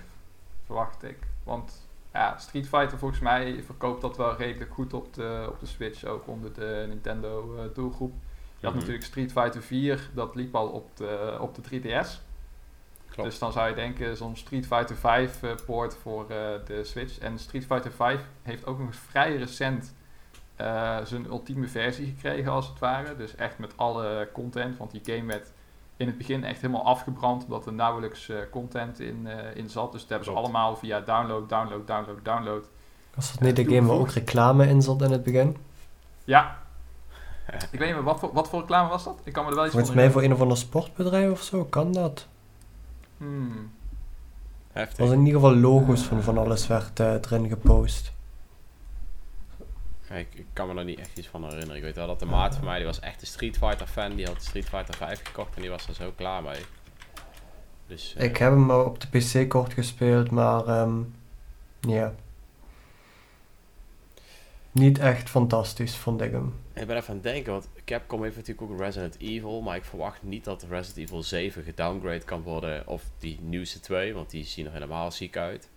[0.65, 1.17] verwacht ik.
[1.43, 5.65] Want ja, Street Fighter volgens mij verkoopt dat wel redelijk goed op de, op de
[5.65, 8.13] Switch, ook onder de Nintendo doelgroep.
[8.61, 8.77] Je had Mhm.
[8.79, 12.21] natuurlijk Street Fighter 4, dat liep al op de, op de 3DS.
[13.09, 13.29] Klopt.
[13.29, 17.19] Dus dan zou je denken, zo'n Street Fighter 5 eh, poort voor eh, de Switch.
[17.19, 19.93] En Street Fighter 5 heeft ook nog eens vrij recent
[20.55, 23.15] eh, zijn ultieme versie gekregen, als het ware.
[23.15, 25.51] Dus echt met alle content, want die game werd
[25.97, 29.91] in het begin echt helemaal afgebrand, omdat er nauwelijks eh, content in, eh, in zat.
[29.91, 32.65] Dus dat hebben ze allemaal via download, download, download, download.
[33.15, 35.57] Was dat niet de game waar ook reclame in zat in het begin?
[36.23, 36.60] Ja.
[37.47, 39.19] Ik weet niet meer, wat voor, wat voor reclame was dat?
[39.23, 41.65] Ik kan me er wel iets Volgens mij voor een of ander sportbedrijf of zo,
[41.65, 42.27] kan dat?
[43.17, 43.71] Hmm.
[44.71, 44.97] Heftig.
[44.97, 48.11] Er was in ieder geval logo's van van alles werd eh, erin gepost.
[50.09, 51.75] Ik, ik kan me er niet echt iets van herinneren.
[51.75, 54.15] Ik weet wel dat de maat van mij, die was echt een Street Fighter fan.
[54.15, 56.61] Die had Street Fighter 5 gekocht en die was er zo klaar mee.
[57.87, 60.99] Dus, eh, Ik heb hem maar op de PC kort gespeeld, maar ehm,
[61.79, 62.13] ja.
[64.71, 66.53] Niet echt fantastisch, vond ik hem.
[66.73, 69.83] Ik ben even aan het denken, want Capcom heeft natuurlijk ook Resident Evil, maar ik
[69.83, 74.45] verwacht niet dat Resident Evil 7 gedowngrade kan worden, of die nieuwste twee, want die
[74.45, 75.69] zien er helemaal ziek uit.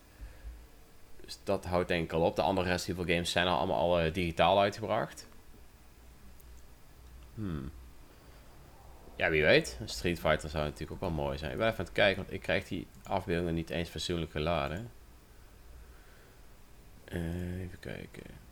[1.24, 2.36] Dus dat houdt denk ik al op.
[2.36, 5.26] De andere Resident Evil games zijn al allemaal al eh, digitaal uitgebracht.
[7.34, 7.70] Hmm.
[9.16, 9.76] Ja, wie weet.
[9.80, 11.52] Een Street Fighter zou natuurlijk ook wel mooi zijn.
[11.52, 14.90] Ik ben even aan het kijken, want ik krijg die afbeeldingen niet eens fatsoenlijk geladen.
[17.04, 18.43] Eh, even kijken.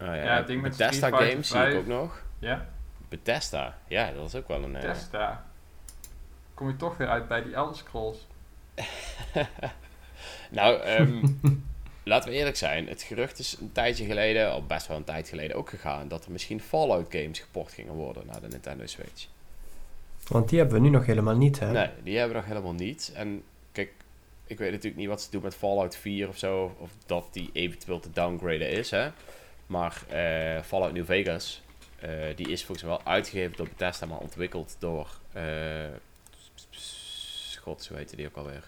[0.00, 1.76] Oh ja, Ja, het ding met Bethesda Street Fighter Games zie ik 5.
[1.76, 2.22] ook nog.
[2.38, 2.66] Ja,
[3.08, 4.76] Bethesda, ja, dat is ook wel een...
[4.76, 5.44] eh, Testa.
[6.54, 8.26] Kom je toch weer uit bij die Elder Scrolls.
[10.50, 11.26] nou, ehm,
[12.04, 12.88] laten we eerlijk zijn.
[12.88, 16.24] Het gerucht is een tijdje geleden, al best wel een tijd geleden ook gegaan, dat
[16.24, 19.26] er misschien Fallout games geport gingen worden naar de Nintendo Switch.
[20.28, 21.72] Want die hebben we nu nog helemaal niet, hè?
[21.72, 23.12] Nee, die hebben we nog helemaal niet.
[23.14, 23.92] En kijk,
[24.46, 27.28] ik weet natuurlijk niet wat ze doen met Fallout 4 of zo, of, of dat
[27.32, 29.08] die eventueel te downgraden is, hè.
[29.70, 31.62] Maar eh, Fallout New Vegas,
[31.98, 35.08] eh, die is volgens mij wel uitgegeven door Bethesda, maar ontwikkeld door...
[35.32, 35.42] eh
[37.60, 38.64] God, zo heette die ook alweer.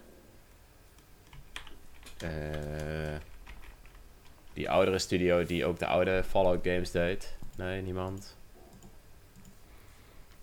[2.19, 2.29] Eh,
[4.53, 7.37] die oudere studio die ook de oude Fallout games deed.
[7.57, 8.37] Nee, niemand.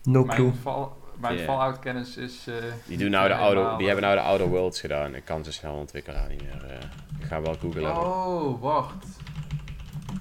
[0.04, 0.46] No clue.
[0.48, 0.88] Mijn, Fall,
[1.20, 1.44] mijn Ja.
[1.44, 2.48] Fallout kennis is...
[2.48, 5.16] eh, Die, doen nou de oude, die hebben nou de Outer Worlds gedaan.
[5.16, 6.80] Ik kan ze snel ontwikkelaar niet meer.
[7.20, 7.98] ik ga wel googlen.
[7.98, 9.06] Oh, wacht.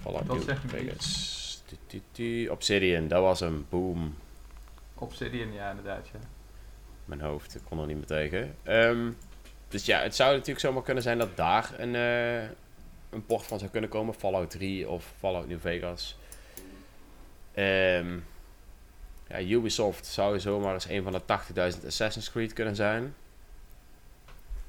[0.09, 1.63] Fallout dat New Vegas.
[2.51, 4.15] Obsidian, dat was een boom.
[4.95, 6.19] Obsidian, ja, inderdaad, ja.
[7.05, 8.55] Mijn hoofd, ik kon er niet meer tegen.
[8.63, 9.11] Ehm,
[9.69, 12.43] dus ja, het zou natuurlijk zomaar kunnen zijn dat daar een, eh,
[13.11, 14.15] een port van zou kunnen komen.
[14.15, 16.19] Fallout 3 of Fallout New Vegas.
[17.55, 18.19] Ehm,
[19.29, 23.15] ja, Ubisoft zou zomaar eens een van de 80.000 Assassin's Creed kunnen zijn.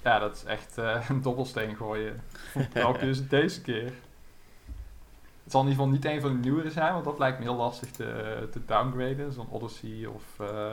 [0.03, 2.23] Ja, dat is echt eh, een dobbelsteen gooien.
[2.73, 3.91] Welke is het deze keer?
[5.49, 7.43] Het zal in ieder geval niet een van de nieuwere zijn, want dat lijkt me
[7.43, 9.31] heel lastig te, te downgraden.
[9.31, 10.23] Zo'n Odyssey of...
[10.39, 10.71] eh,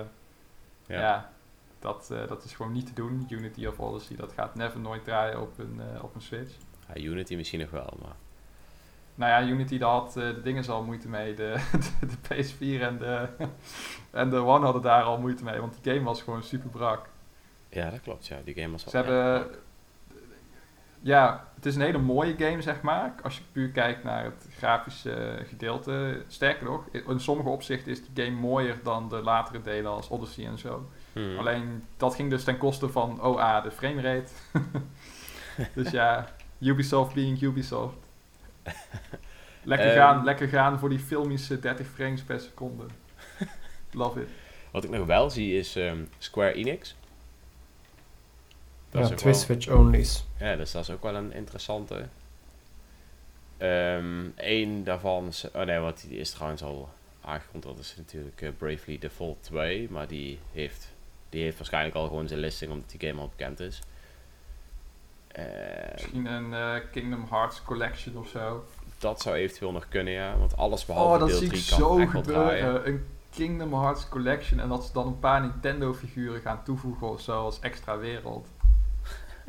[0.86, 1.00] Ja.
[1.00, 1.32] ja,
[1.78, 3.26] dat, eh, dat is gewoon niet te doen.
[3.28, 6.52] Unity of Odyssey, dat gaat never nooit draaien op een, eh, op een Switch.
[6.94, 8.16] Ja, Unity misschien nog wel, maar...
[9.14, 11.34] Nou ja, Unity daar had de dingen al moeite mee.
[11.34, 11.54] De,
[12.00, 13.28] de, de PS4 en de,
[14.10, 17.08] en de One hadden daar al moeite mee, want die game was gewoon super brak.
[17.68, 18.26] Ja, dat klopt.
[18.26, 19.48] Ja, die game was wel Ze hebben.
[21.06, 23.14] Ja, het is een hele mooie game, zeg maar.
[23.22, 26.22] Als je puur kijkt naar het grafische gedeelte.
[26.28, 30.46] Sterker nog, in sommige opzichten is die game mooier dan de latere delen als Odyssey
[30.46, 30.90] en zo.
[31.12, 31.38] Hmm.
[31.38, 34.30] Alleen dat ging dus ten koste van OA, de framerate.
[35.74, 36.28] dus ja,
[36.60, 37.96] Ubisoft being Ubisoft.
[39.62, 39.96] Lekker, Ehm.
[39.96, 42.84] gaan, lekker gaan voor die filmische 30 frames per seconde.
[43.92, 44.28] Love it.
[44.70, 46.96] Wat ik nog wel zie is ehm, Square Enix.
[49.00, 50.24] Dat Ja, twee wel- Switch-onlys.
[50.38, 52.06] Ja, dus dat is ook wel een interessante.
[54.36, 55.44] Eén daarvan is...
[55.54, 56.88] Oh nee, want die is trouwens al
[57.24, 57.74] aangekondigd.
[57.76, 59.90] Dat is natuurlijk eh, Bravely Default 2.
[59.90, 60.92] Maar die heeft,
[61.28, 63.80] die heeft waarschijnlijk al gewoon zijn listing omdat die game al bekend is.
[65.28, 65.44] Eh,
[65.92, 68.64] Misschien een eh, Kingdom Hearts collection of zo.
[68.98, 70.36] dat zou eventueel nog kunnen, ja.
[70.38, 72.58] Want alles behalve Oh, dat deel zie ik 3 kan zo echt wel draaien.
[72.64, 72.88] gebeuren.
[72.88, 77.20] Een Kingdom Hearts collection en dat ze dan een paar Nintendo figuren gaan toevoegen of
[77.20, 78.46] zo als extra wereld.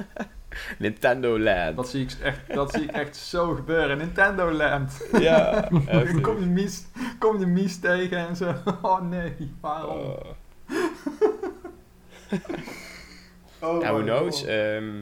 [0.80, 1.76] Nintendo Land.
[1.76, 3.98] Dat zie ik echt, dat zie ik echt zo gebeuren.
[3.98, 5.08] Nintendo Land.
[5.20, 5.70] Ja,
[6.22, 6.86] kom je Mies,
[7.20, 8.54] kom je Mies tegen en zo.
[8.82, 9.98] Oh nee, waarom?
[10.00, 10.20] Oh.
[13.62, 14.46] Oh Ja, who knows?
[14.46, 15.00] Ehm,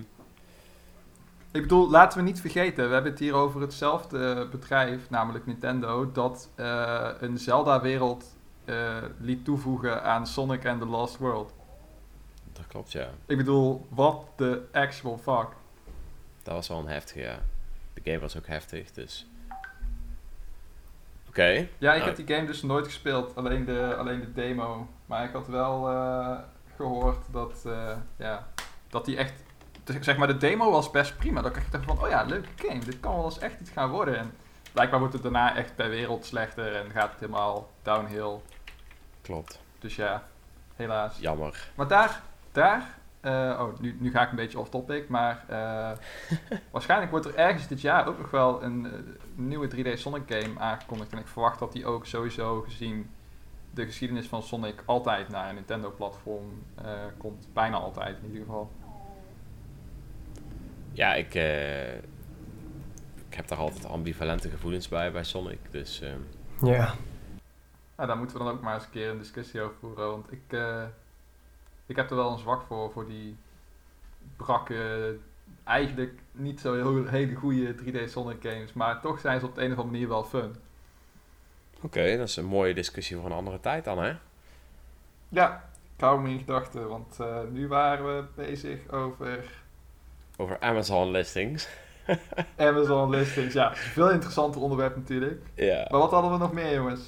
[1.51, 6.11] Ik bedoel, laten we niet vergeten, we hebben het hier over hetzelfde bedrijf, namelijk Nintendo,
[6.11, 8.75] dat eh, een Zelda-wereld eh,
[9.19, 11.53] liet toevoegen aan Sonic and the Lost World.
[12.55, 13.09] Dat klopt, ja.
[13.25, 15.47] Ik bedoel, what the actual fuck?
[16.43, 17.39] Dat was wel een heftige, ja.
[17.93, 19.27] De game was ook heftig, dus...
[21.27, 21.67] Oké.
[21.77, 24.87] Ja, ik heb die game dus nooit gespeeld, alleen de, alleen de demo.
[25.05, 26.37] Maar ik had wel eh,
[26.75, 28.47] gehoord dat, eh, ja,
[28.87, 29.33] dat die echt...
[30.01, 31.41] Zeg maar, de demo was best prima.
[31.41, 32.79] Dan dacht ik van, oh ja, leuke game.
[32.79, 34.17] Dit kan wel eens echt iets gaan worden.
[34.17, 34.33] En
[34.71, 38.39] blijkbaar wordt het daarna echt per wereld slechter en gaat het helemaal downhill.
[39.21, 39.59] Klopt.
[39.79, 40.27] Dus ja,
[40.75, 41.17] helaas.
[41.19, 41.69] Jammer.
[41.75, 42.21] Maar daar,
[42.55, 42.97] daar...
[43.21, 45.91] eh, oh, nu, nu ga ik een beetje off topic, maar eh,
[46.71, 48.91] waarschijnlijk wordt er ergens dit jaar ook nog wel een, eh,
[49.35, 51.11] nieuwe 3D Sonic game aangekondigd.
[51.11, 53.09] En ik verwacht dat die ook sowieso gezien
[53.73, 57.47] de geschiedenis van Sonic altijd naar een Nintendo platform eh, komt.
[57.53, 58.71] Bijna altijd in ieder geval.
[60.91, 61.35] Ja, ik...
[61.35, 61.95] eh,
[63.29, 65.59] ik heb daar altijd ambivalente gevoelens bij, bij Sonic.
[65.71, 66.01] Dus...
[66.01, 66.19] ehm,
[66.65, 66.93] Ja.
[67.95, 70.09] Nou, daar moeten we dan ook maar eens een keer een discussie over voeren.
[70.09, 70.83] Want ik, eh,
[71.85, 73.37] ik heb er wel een zwak voor, voor die
[74.35, 75.17] brakke
[75.63, 78.73] eigenlijk niet zo heel, hele goede 3D Sonic games.
[78.73, 80.55] Maar toch zijn ze op de een of andere manier wel fun.
[81.81, 84.13] Oké, dat is een mooie discussie voor een andere tijd dan, hè?
[85.29, 86.87] Ja, ik hou me in gedachten.
[86.87, 89.63] Want eh, nu waren we bezig over
[90.37, 91.67] Over Amazon listings.
[92.57, 93.53] Amazon listings.
[93.53, 95.41] Ja, veel interessanter onderwerp natuurlijk.
[95.53, 95.87] Ja.
[95.89, 97.01] Maar wat hadden we nog meer, jongens?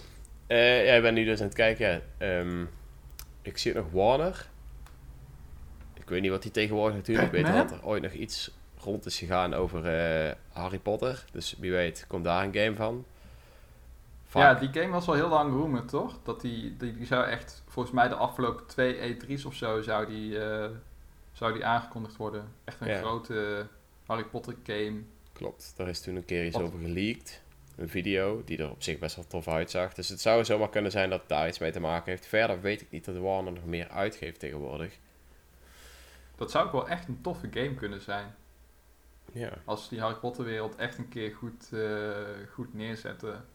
[0.47, 2.01] Eh, ja, ik ben nu dus aan het kijken.
[2.17, 2.65] Ehm,
[3.41, 4.47] ik zie nog Warner.
[6.07, 9.17] Ik weet niet wat die tegenwoordig natuurlijk weet dat er ooit nog iets rond is
[9.17, 11.25] gegaan over eh, Harry Potter.
[11.31, 13.05] Dus wie weet komt daar een game van.
[14.33, 16.19] Ja, die game was al heel lang rumored, toch?
[16.23, 20.05] Dat die, die, die zou echt, volgens mij de afgelopen twee E3's of zo, zou
[20.05, 20.69] die, eh,
[21.31, 22.47] zou die aangekondigd worden.
[22.63, 22.97] Echt een Ja.
[22.97, 23.67] grote
[24.05, 25.01] Harry Potter game.
[25.33, 26.65] Klopt, daar is toen een keer iets Wat?
[26.65, 27.41] over geleakt.
[27.75, 29.93] Een video die er op zich best wel tof uitzag.
[29.93, 32.25] Dus het zou zomaar kunnen zijn dat het daar iets mee te maken heeft.
[32.25, 34.97] Verder weet ik niet dat Warner nog meer uitgeeft tegenwoordig.
[36.37, 38.35] Dat zou ook wel echt een toffe game kunnen zijn.
[39.31, 42.15] Ja, Als die Harry Potter wereld echt een keer goed, eh,
[42.53, 43.45] goed neerzetten.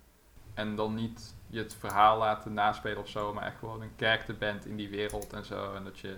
[0.54, 4.36] En dan niet je het verhaal laten naspelen of zo, maar echt gewoon een character
[4.36, 5.74] bent in die wereld en zo.
[5.74, 6.16] En dat je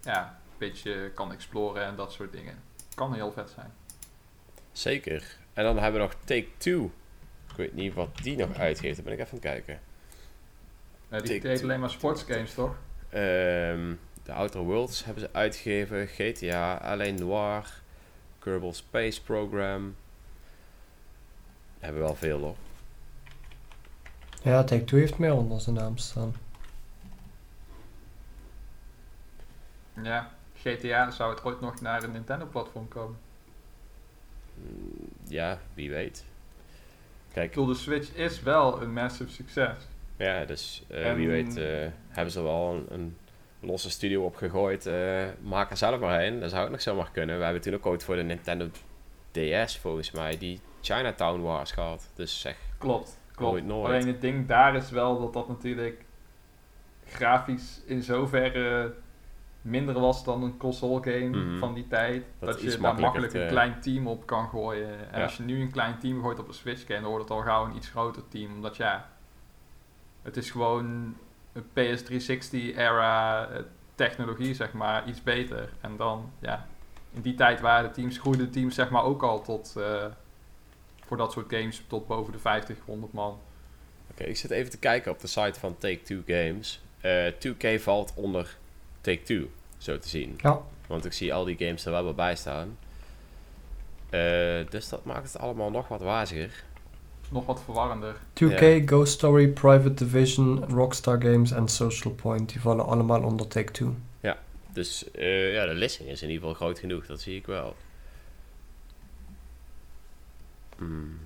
[0.00, 2.62] ja, een beetje kan exploren en dat soort dingen.
[2.94, 3.72] Kan heel vet zijn.
[4.72, 5.36] zeker.
[5.52, 6.90] En dan hebben we nog Take-Two.
[7.50, 8.96] Ik weet niet wat die nog uitgeeft.
[8.96, 9.80] Daar ben ik even aan het kijken.
[11.08, 11.64] Die Take deed Two.
[11.64, 12.76] alleen maar sportsgames, toch?
[13.08, 13.94] Ehm,
[14.28, 16.06] de Outer Worlds hebben ze uitgegeven.
[16.06, 17.80] GTA, Alain Noir.
[18.38, 19.96] Kerbal Space Program.
[21.78, 22.56] Hebben we wel veel hoor.
[24.42, 26.34] Ja, Take-Two heeft meer onder zijn naam staan.
[30.02, 30.30] Ja,
[30.62, 33.18] GTA zou het ooit nog naar een Nintendo-platform komen.
[34.54, 36.24] Mm, Ja, wie weet.
[37.28, 39.74] Ik Kijk, bedoel, de Switch is wel een massive succes.
[40.16, 43.16] ja, dus eh, En- wie weet eh, hebben ze wel een, een
[43.68, 44.86] losse studio opgegooid.
[44.86, 46.40] eh maak er zelf maar heen.
[46.40, 47.38] Dat zou ook nog zomaar kunnen.
[47.38, 48.68] We hebben toen ook ooit voor de Nintendo
[49.32, 52.10] DS volgens mij die Chinatown Wars gehad.
[52.14, 53.52] Dus zeg, Klopt, klopt.
[53.52, 53.86] Nooit, nooit.
[53.86, 56.04] Alleen het ding daar is wel dat dat natuurlijk
[57.06, 58.94] grafisch in zoverre
[59.62, 61.58] minder was dan een console game Mhm.
[61.58, 62.24] van die tijd.
[62.38, 64.88] Dat Dat, je daar makkelijk een klein team op kan gooien.
[65.12, 65.22] En Ja.
[65.24, 67.42] als je nu een klein team gooit op een Switch game, dan wordt het al
[67.44, 68.52] gauw een iets groter team.
[68.54, 69.08] Omdat ja,
[70.22, 71.16] het is gewoon
[71.62, 73.48] PS360-era
[73.94, 75.68] technologie, zeg maar, iets beter.
[75.80, 76.66] En dan, ja,
[77.14, 80.04] in die tijd waren de teams, groeiden de teams zeg maar ook al tot, eh,
[81.06, 83.38] voor dat soort games, tot boven de 50, 100 man.
[84.10, 86.80] Oké, ik zit even te kijken op de site van Take-Two Games.
[87.00, 88.56] Eh 2K valt onder
[89.00, 90.34] Take-Two, zo te zien.
[90.42, 90.60] Ja.
[90.86, 92.78] Want ik zie al die games er wel bij bij staan.
[94.10, 96.64] Eh, dus dat maakt het allemaal nog wat waziger.
[97.30, 98.14] Nog wat verwarrender.
[98.34, 102.48] 2K, Ghost Story, Private Division, Rockstar Games en Social Point.
[102.52, 103.94] Die vallen allemaal onder Take-Two.
[104.72, 107.76] Dus eh, ja, de listing is in ieder geval groot genoeg, dat zie ik wel.
[110.76, 111.18] Hmm.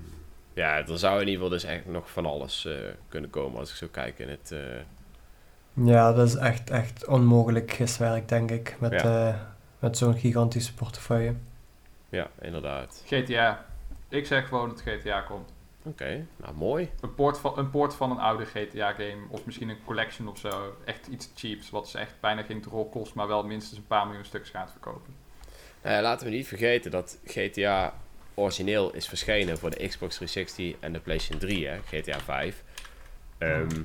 [0.55, 2.75] Ja, er zou in ieder geval dus echt nog van alles eh,
[3.09, 4.51] kunnen komen als ik zo kijk in het...
[4.53, 4.59] eh,
[5.87, 8.77] Ja, dat is echt, echt onmogelijk giswerk, denk ik.
[8.81, 9.29] Met, Ja.
[9.29, 9.41] eh,
[9.79, 11.35] met zo'n gigantische portefeuille.
[12.09, 13.03] ja, inderdaad.
[13.07, 13.65] GTA.
[14.09, 15.52] Ik zeg gewoon dat GTA komt.
[15.85, 16.91] Oké, nou mooi.
[17.01, 19.23] Een port, van, een port van een oude GTA-game.
[19.29, 20.77] Of misschien een collection of zo.
[20.85, 21.71] Echt iets cheaps.
[21.71, 23.15] Wat ze echt bijna geen drol kost.
[23.15, 25.15] Maar wel minstens een paar miljoen stuks gaat verkopen.
[25.81, 27.95] Eh, laten we niet vergeten dat GTA
[28.35, 32.65] origineel is verschenen voor de Xbox 360 en de PlayStation 3, hè, GTA 5.
[33.39, 33.83] Ehm,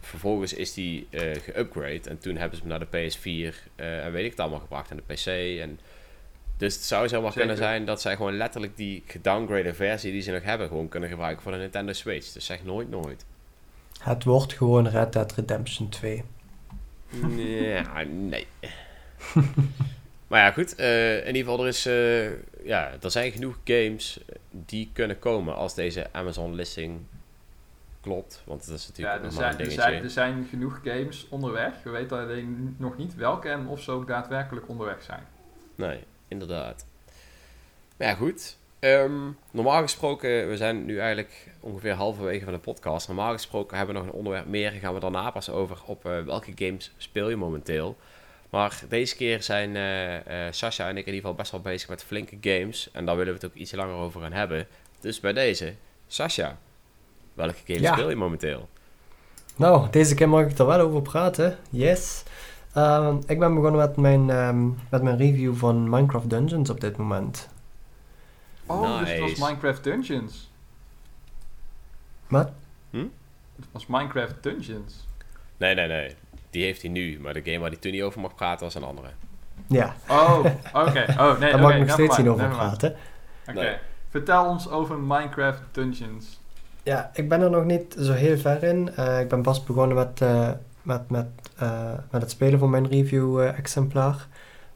[0.00, 4.12] vervolgens is die eh geupgrade en toen hebben ze hem naar de PS4 eh, en
[4.12, 5.26] weet ik het allemaal gebracht en de PC.
[5.60, 5.80] En
[6.60, 7.46] dus het zou zomaar Zeker.
[7.46, 11.08] kunnen zijn dat zij gewoon letterlijk die gedowngrade versie die ze nog hebben gewoon kunnen
[11.08, 12.32] gebruiken voor de Nintendo Switch.
[12.32, 13.24] Dus zeg nooit nooit.
[14.00, 16.24] Het wordt gewoon Red Dead Redemption 2.
[17.36, 18.46] ja, nee.
[20.26, 20.74] maar ja, goed.
[20.74, 22.30] eh, in ieder geval, er, is, eh,
[22.66, 24.20] ja, er zijn genoeg games
[24.50, 27.00] die kunnen komen als deze Amazon listing
[28.00, 28.42] klopt.
[28.44, 30.80] Want dat is natuurlijk Ja, ook er, maar een zijn, er, zijn, er zijn genoeg
[30.84, 31.72] games onderweg.
[31.84, 35.22] We weten alleen nog niet welke en of ze ook daadwerkelijk onderweg zijn.
[35.74, 36.86] Nee, inderdaad.
[37.96, 38.56] Maar ja, goed.
[38.78, 39.12] Ehm,
[39.50, 43.06] normaal gesproken, we zijn nu eigenlijk ongeveer halverwege van de podcast.
[43.08, 44.70] Normaal gesproken hebben we nog een onderwerp meer.
[44.70, 47.96] Gaan we daarna pas over op eh, welke games speel je momenteel.
[48.50, 51.88] Maar deze keer zijn eh eh, Sasha en ik in ieder geval best wel bezig
[51.88, 52.88] met flinke games.
[52.92, 54.66] En daar willen we het ook iets langer over gaan hebben.
[55.00, 55.74] Dus bij deze,
[56.06, 56.58] Sasha,
[57.34, 57.92] welke games Ja.
[57.92, 58.68] speel je momenteel?
[59.56, 61.58] Nou, deze keer mag ik er wel over praten.
[61.70, 62.22] Yes.
[62.72, 66.96] Ehm, ik ben begonnen met mijn, ehm, met mijn review van Minecraft Dungeons op dit
[66.96, 67.48] moment.
[68.66, 69.38] Oh, dus het was.
[69.48, 70.50] Minecraft Dungeons.
[72.28, 72.50] Wat?
[73.56, 75.06] Het was Minecraft Dungeons.
[75.56, 76.14] Nee, nee, nee.
[76.50, 77.20] Die heeft hij nu.
[77.20, 79.08] Maar de game waar hij toen niet over mag praten was een andere.
[79.66, 79.94] Ja.
[80.08, 80.38] Oh,
[80.72, 81.04] oké.
[81.18, 82.96] Oh, nee, Daar mag oké, ik nog steeds niet over praten.
[83.48, 83.60] Oké.
[83.60, 83.76] Nee.
[84.08, 86.40] Vertel ons over Minecraft Dungeons.
[86.82, 88.90] Ja, ik ben er nog niet zo heel ver in.
[88.96, 90.50] Eh, ik ben pas begonnen met, eh,
[90.82, 94.28] met, met, eh, met het spelen van mijn review-exemplaar.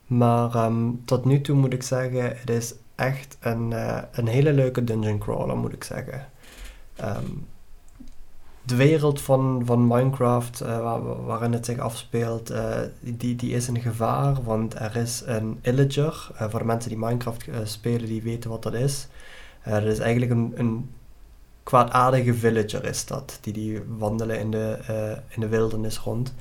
[0.05, 4.53] maar ehm, tot nu toe moet ik zeggen, het is echt een, eh, een hele
[4.53, 6.27] leuke dungeon crawler, moet ik zeggen.
[6.95, 7.25] Ehm,
[8.65, 13.67] de wereld van, van Minecraft, eh, waar, waarin het zich afspeelt, eh, die, die is
[13.67, 16.29] een gevaar, want er is een illager.
[16.35, 19.07] Eh, voor de mensen die Minecraft eh, spelen, die weten wat dat is.
[19.61, 20.89] Eh, dat is eigenlijk een, een
[21.65, 26.33] kwaadaardige villager is dat, die die wandelen in de, eh, in de wildernis rond.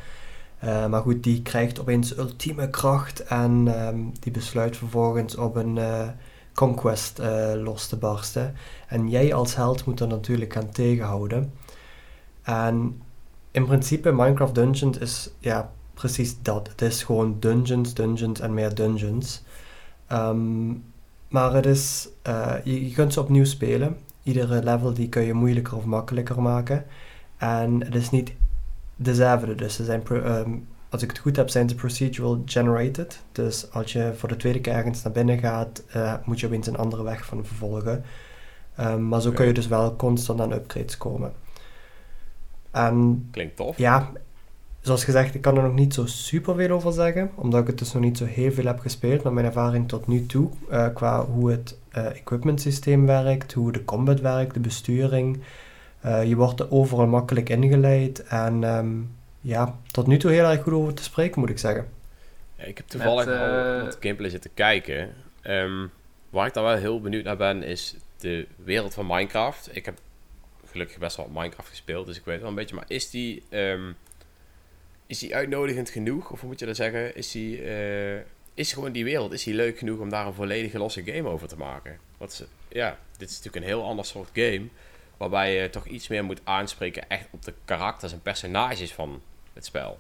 [0.59, 5.79] Eh, maar goed, die krijgt opeens ultieme kracht en ehm, die besluit vervolgens op een
[5.79, 6.09] eh,
[6.55, 7.19] conquest
[7.55, 8.55] los te barsten.
[8.89, 11.53] En jij als held moet er natuurlijk gaan tegenhouden.
[12.43, 13.03] En
[13.51, 16.69] in principe, Minecraft Dungeons is ja, precies dat.
[16.69, 19.43] Het is gewoon dungeons, dungeons en meer dungeons.
[20.07, 20.69] Ehm,
[21.29, 22.09] maar het is,
[22.65, 23.97] je, je kunt ze opnieuw spelen.
[24.25, 26.85] Iedere level die kun je moeilijker of makkelijker maken.
[27.37, 28.33] En het is niet
[28.97, 29.55] dezelfde.
[29.55, 30.51] Dus ze zijn, ehm,
[30.89, 33.23] als ik het goed heb, zijn ze procedural generated.
[33.33, 36.67] Dus als je voor de tweede keer ergens naar binnen gaat, eh, moet je opeens
[36.67, 38.05] een andere weg van vervolgen.
[38.77, 41.33] Ehm, maar zo kun je dus wel constant aan upgrades komen.
[42.71, 43.79] En Klinkt tof.
[43.79, 44.11] ja,
[44.85, 47.79] zoals gezegd, ik kan er nog niet zo super veel over zeggen, omdat ik het
[47.79, 49.23] dus nog niet zo heel veel heb gespeeld.
[49.23, 53.73] Maar mijn ervaring tot nu toe, eh, qua hoe het eh, equipment systeem werkt, hoe
[53.73, 55.43] de combat werkt, de besturing,
[56.01, 58.23] eh, je wordt er overal makkelijk ingeleid.
[58.23, 58.93] En ehm,
[59.41, 61.89] ja, tot nu toe heel erg goed over te spreken, moet ik zeggen.
[62.57, 65.15] Ja, ik heb toevallig Met, al eh, wat gameplay zitten kijken.
[65.41, 65.87] Ehm,
[66.31, 69.77] waar ik dan wel heel benieuwd naar ben, is de wereld van Minecraft.
[69.77, 69.99] Ik heb
[70.71, 72.75] gelukkig best wel Minecraft gespeeld, dus ik weet wel een beetje.
[72.75, 73.93] Maar is die, ehm,
[75.07, 76.31] is die uitnodigend genoeg?
[76.31, 77.17] Of moet je dat zeggen?
[77.17, 78.21] Is die, eh,
[78.55, 81.49] is gewoon die wereld, is die leuk genoeg om daar een volledige losse game over
[81.49, 81.99] te maken?
[82.19, 84.67] Want ja, dit is natuurlijk een heel ander soort game.
[85.17, 89.65] Waarbij je toch iets meer moet aanspreken echt op de karakters en personages van het
[89.65, 89.99] spel.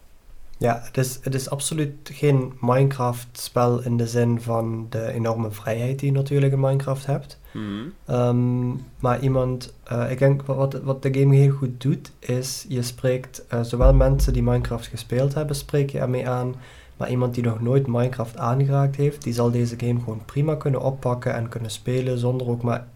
[0.59, 5.99] Ja, het is, het is absoluut geen Minecraft-spel in de zin van de enorme vrijheid
[5.99, 7.41] die je natuurlijk in Minecraft hebt.
[7.53, 7.65] Mhm.
[8.05, 13.47] Ehm, maar iemand, eh, ik denk wat, de game heel goed doet, is je spreekt
[13.47, 16.55] eh, zowel mensen die Minecraft gespeeld hebben, spreek je ermee aan.
[16.97, 20.81] Maar iemand die nog nooit Minecraft aangeraakt heeft, die zal deze game gewoon prima kunnen
[20.81, 22.87] oppakken en kunnen spelen zonder ook maar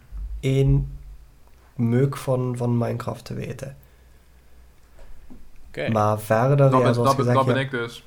[0.41, 0.89] één
[1.77, 3.77] meuk van, van Minecraft te weten.
[5.93, 8.05] Maar verder, Dat, ja, zoals dat, ben- gezegd, dat ben ja, ik dus.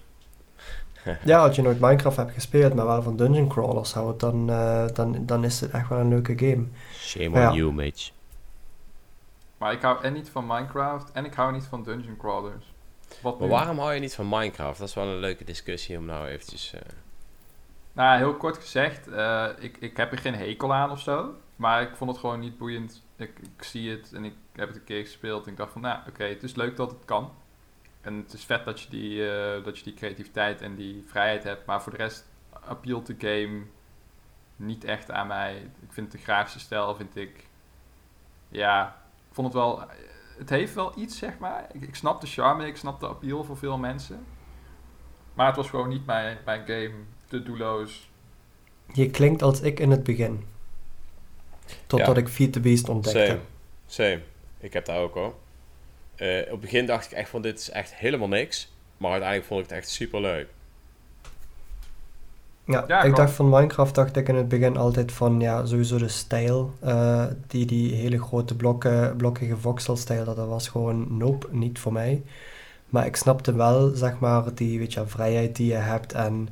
[1.26, 4.86] ja, als je nooit Minecraft hebt gespeeld, maar wel van dungeon crawlers houdt, dan, eh,
[4.94, 6.66] dan, dan is het echt wel een leuke game.
[6.94, 7.50] Shame Maar ja.
[7.50, 8.12] on you, Mitch.
[9.58, 12.74] Maar ik hou en niet van Minecraft en ik hou niet van dungeon crawlers.
[13.22, 13.54] Wat Maar nu?
[13.54, 14.80] waarom hou je niet van Minecraft?
[14.80, 16.74] Dat is wel een leuke discussie om nou eventjes...
[16.74, 16.82] eh,
[17.94, 21.30] Nou, heel kort gezegd, eh, ik, ik heb er geen hekel aan of zo.
[21.56, 23.04] Maar ik vond het gewoon niet boeiend.
[23.16, 25.46] Ik, ik zie het en ik heb het een keer gespeeld.
[25.46, 27.32] En ik dacht van, nou, oké, het is leuk dat het kan.
[28.02, 31.44] En het is vet dat je, die, eh, dat je die creativiteit en die vrijheid
[31.44, 31.66] hebt.
[31.66, 33.62] Maar voor de rest appealt de game
[34.56, 35.56] niet echt aan mij.
[35.82, 37.48] Ik vind de grafische stijl, vind ik...
[38.50, 39.84] Ja, ik vond het wel...
[40.38, 41.68] Het heeft wel iets, zeg maar.
[41.72, 44.26] Ik, ik snap de charme, ik snap de appeal voor veel mensen.
[45.34, 46.92] Maar het was gewoon niet mijn, mijn game.
[47.28, 48.10] Te doelloos.
[48.94, 50.46] Je klinkt als ik in het begin.
[51.88, 53.26] Totdat ik Feed the Beast ontdekte.
[53.26, 53.40] Same.
[53.86, 54.22] Same.
[54.60, 55.34] Ik heb dat ook hoor.
[56.22, 58.72] Eh, op het begin dacht ik echt van dit is echt helemaal niks.
[58.98, 60.48] Maar uiteindelijk vond ik het echt super leuk.
[62.66, 65.98] Ja, Ja, ik dacht van Minecraft dacht ik in het begin altijd van ja, sowieso
[65.98, 66.74] de stijl.
[66.80, 72.24] eh, die, die hele grote blokken, blokkige voxelstijl, dat was gewoon nope, niet voor mij.
[72.90, 76.50] Maar ik snapte wel, zeg maar, die weet je, vrijheid die je hebt en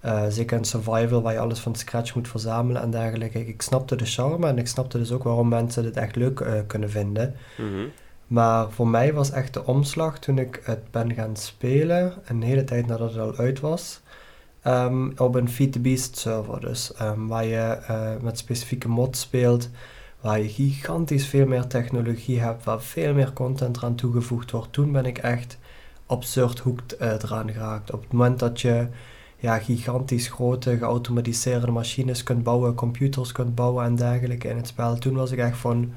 [0.00, 3.40] eh, zeker in survival waar je alles van scratch moet verzamelen en dergelijke.
[3.40, 6.40] Ik, ik snapte de charme en ik snapte dus ook waarom mensen dit echt leuk
[6.40, 7.34] eh, kunnen vinden.
[7.58, 7.86] Mhm.
[8.32, 12.64] Maar voor mij was echt de omslag toen ik het ben gaan spelen, een hele
[12.64, 14.00] tijd nadat het al uit was,
[14.62, 16.60] ehm, op een Feed the Beast server.
[16.60, 19.68] Dus ehm, waar je eh, met specifieke mods speelt,
[20.20, 24.72] waar je gigantisch veel meer technologie hebt, waar veel meer content eraan toegevoegd wordt.
[24.72, 25.58] Toen ben ik echt
[26.06, 27.92] absurd hoekt eh, eraan geraakt.
[27.92, 28.86] Op het moment dat je
[29.36, 34.98] ja, gigantisch grote geautomatiseerde machines kunt bouwen, computers kunt bouwen en dergelijke in het spel,
[34.98, 35.92] toen was ik echt van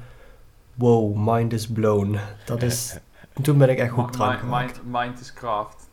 [0.76, 2.18] wow, mind is blown.
[2.44, 2.96] Dat is,
[3.42, 4.74] toen ben ik echt goed Mi- eraan mi- geraakt.
[4.82, 5.84] mind, mind is craft.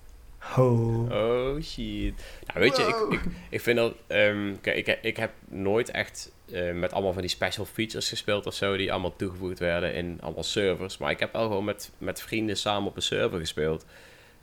[0.57, 1.11] Oh.
[1.11, 2.13] Oh shit.
[2.45, 3.13] Nou, weet je, Wow.
[3.13, 3.93] ik, ik, ik vind dat.
[4.07, 8.45] ehm, kijk, ik, ik heb nooit echt eh, met allemaal van die special features gespeeld
[8.45, 10.97] of zo, die allemaal toegevoegd werden in allemaal servers.
[10.97, 13.85] Maar ik heb wel gewoon met, met vrienden samen op een server gespeeld.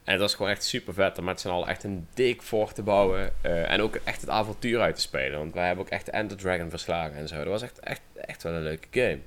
[0.04, 2.74] En het was gewoon echt super vet om met z'n allen echt een dik fort
[2.74, 3.32] te bouwen.
[3.40, 5.38] eh, en ook echt het avontuur uit te spelen.
[5.38, 7.36] Want wij hebben ook echt de Ender Dragon verslagen en zo.
[7.36, 9.18] Dat was echt, echt, echt wel een leuke game.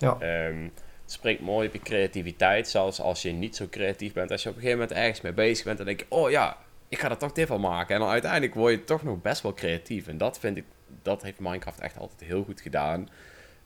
[0.00, 0.16] Ja.
[0.20, 0.62] Ehm,
[1.02, 2.68] het spreekt mooi op je creativiteit.
[2.68, 4.30] Zelfs als je niet zo creatief bent.
[4.30, 5.76] Als je op een gegeven moment ergens mee bezig bent.
[5.76, 6.56] Dan denk je, oh ja,
[6.88, 7.94] ik ga er toch dit van maken.
[7.94, 10.06] En dan uiteindelijk word je toch nog best wel creatief.
[10.06, 10.64] En dat vind ik,
[11.02, 13.08] dat heeft Minecraft echt altijd heel goed gedaan.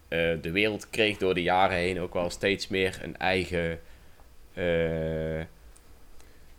[0.08, 3.80] Eh, de wereld kreeg door de jaren heen ook wel steeds meer een eigen...
[4.54, 5.38] eh,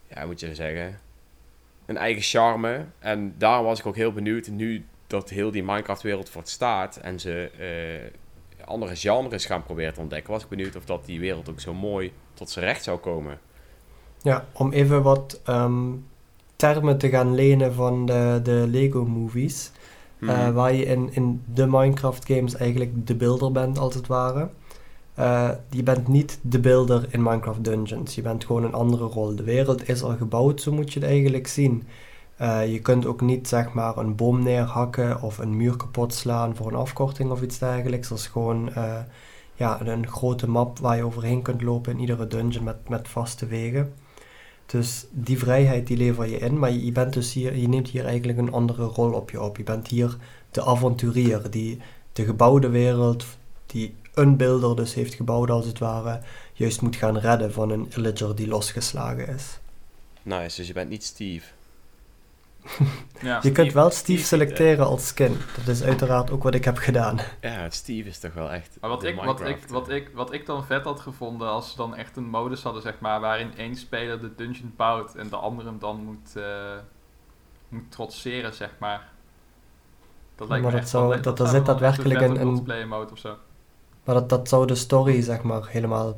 [0.07, 0.99] ja, moet je zeggen?
[1.85, 2.85] Een eigen charme.
[2.99, 7.19] En daarom was ik ook heel benieuwd, nu dat heel die Minecraft-wereld voor staat en
[7.19, 8.19] ze eh,
[8.65, 11.73] andere genres gaan proberen te ontdekken, was ik benieuwd of dat die wereld ook zo
[11.73, 13.39] mooi tot zijn recht zou komen.
[14.21, 15.91] Ja, om even wat ehm,
[16.55, 19.71] termen te gaan lenen van de, de Lego-movies.
[20.19, 20.31] Mhm.
[20.31, 24.49] Eh, waar je in, in de Minecraft games eigenlijk de builder bent, als het ware.
[25.13, 28.15] Eh, je bent niet de builder in Minecraft Dungeons.
[28.15, 29.35] Je bent gewoon een andere rol.
[29.35, 31.83] De wereld is al gebouwd, zo moet je het eigenlijk zien.
[32.35, 36.55] Eh, je kunt ook niet zeg maar een boom neerhakken of een muur kapot slaan
[36.55, 38.07] voor een afkorting of iets dergelijks.
[38.07, 38.99] Dat is gewoon eh,
[39.55, 43.45] ja, een, grote map waar je overheen kunt lopen in iedere dungeon met, met vaste
[43.45, 43.93] wegen.
[44.65, 48.05] Dus die vrijheid die lever je in, maar je, bent dus hier, je neemt hier
[48.05, 49.57] eigenlijk een andere rol op je op.
[49.57, 50.17] Je bent hier
[50.51, 51.81] de avonturier die
[52.13, 53.25] de gebouwde wereld,
[53.65, 56.21] die een builder dus heeft gebouwd als het ware,
[56.53, 59.59] juist moet gaan redden van een illager die losgeslagen is.
[60.21, 61.45] Nice, dus je bent niet Steve.
[63.21, 63.39] Ja.
[63.41, 65.37] Je kunt wel Steve, Steve eh, selecteren als skin.
[65.57, 67.19] Dat is uiteraard ook wat ik heb gedaan.
[67.41, 68.77] Ja, Steve is toch wel echt.
[68.81, 69.95] Maar wat de ik, wat, ik, wat, eh.
[69.95, 72.99] ik, wat ik dan vet had gevonden als ze dan echt een modus hadden, zeg
[72.99, 76.43] maar, waarin één speler de dungeon bouwt en de andere hem dan moet, eh,
[77.69, 79.09] moet trotseren, zeg maar.
[80.35, 82.87] Dat lijkt Maar me dat echt zou- wel- dat- zou er zit daadwerkelijk een- een-
[82.87, 83.35] mode of zo.
[84.03, 86.17] Maar dat, dat zou de story, zeg maar, helemaal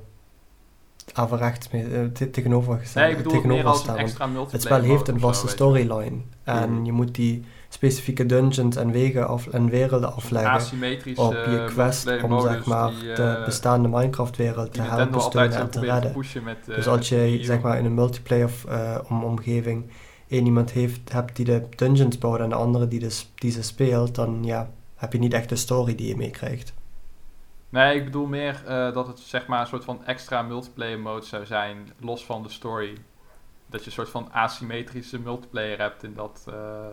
[1.13, 1.81] averechts eh,
[2.13, 6.17] te- tegenover, Nee, ik bedoel meer als extra multiplayer Het spel heeft een vaste storyline.
[6.43, 6.85] En Mhm.
[6.85, 10.51] je moet die specifieke dungeons en wegen af, en werelden afleggen
[11.19, 15.03] op je quest multiplayer om zeg maar die, de eh, bestaande Minecraft-wereld te die Nintendo
[15.11, 16.11] helpen, steunen en te te redden.
[16.43, 16.57] met...
[16.69, 19.85] eh, Dus als je zeg maar in een multiplayer eh, om, omgeving
[20.27, 23.51] één iemand heeft, hebt die de dungeons bouwt en de andere die, de, s- die
[23.51, 26.73] ze speelt, dan ja, heb je niet echt de story die je meekrijgt.
[27.69, 31.25] Nee, ik bedoel meer eh, dat het zeg maar een soort van extra multiplayer mode
[31.25, 32.97] zou zijn, los van de story.
[33.65, 36.85] Dat je een soort van asymmetrische multiplayer hebt in dat, eh,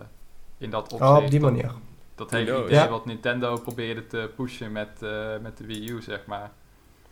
[0.57, 1.11] in dat opzicht.
[1.11, 1.71] Oh, op die Dat- manier.
[2.15, 2.63] Dat hele Ja.
[2.63, 2.89] idee Ja.
[2.89, 6.51] wat Nintendo probeerde te pushen met, eh, met de Wii U, zeg maar.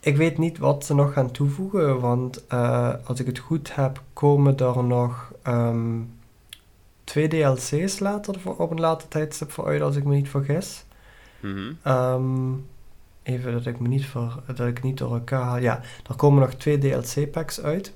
[0.00, 4.02] Ik weet niet wat ze nog gaan toevoegen, want eh, als ik het goed heb,
[4.12, 6.00] komen er nog ehm,
[7.04, 10.84] twee DLC's later voor, op een later tijdstip voor uit, als ik me niet vergis.
[11.40, 11.72] Mhm.
[11.82, 12.52] Ehm,
[13.24, 15.58] even dat ik me niet, ver, dat ik niet door elkaar haal.
[15.58, 17.92] Ja, er komen nog twee DLC-packs uit.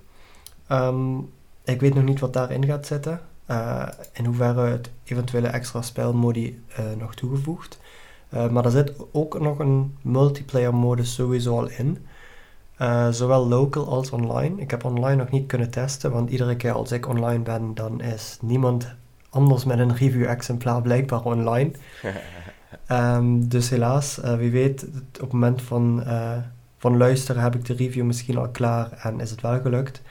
[0.67, 1.19] Ehm,
[1.65, 3.21] ik weet nog niet wat daarin gaat zitten.
[3.47, 7.81] eh, in hoeverre het eventuele extra spelmodi eh, nog toegevoegd.
[8.29, 12.07] Eh, maar er zit ook nog een multiplayer modus sowieso al in.
[13.11, 14.61] Zowel local als online.
[14.61, 18.01] Ik heb online nog niet kunnen testen, want iedere keer als ik online ben, dan
[18.01, 18.95] is niemand
[19.31, 21.71] anders met een review-exemplaar blijkbaar online.
[22.87, 26.37] Ehm, dus helaas, eh, wie weet, op het moment van, eh,
[26.79, 30.03] van luisteren heb ik de review misschien al klaar en is het wel gelukt.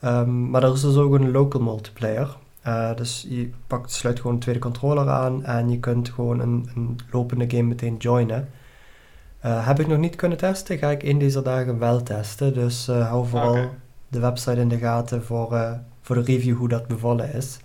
[0.00, 2.36] Ehm, maar er is dus ook een local multiplayer.
[2.62, 6.70] Eh, dus je pakt, sluit gewoon een tweede controller aan en je kunt gewoon een,
[6.74, 8.48] een lopende game meteen joinen.
[9.40, 12.54] Heb ik nog niet kunnen testen, ga ik in deze dagen wel testen.
[12.54, 13.70] Dus hou vooral
[14.08, 17.58] de website in de gaten voor, voor de review hoe dat bevallen is.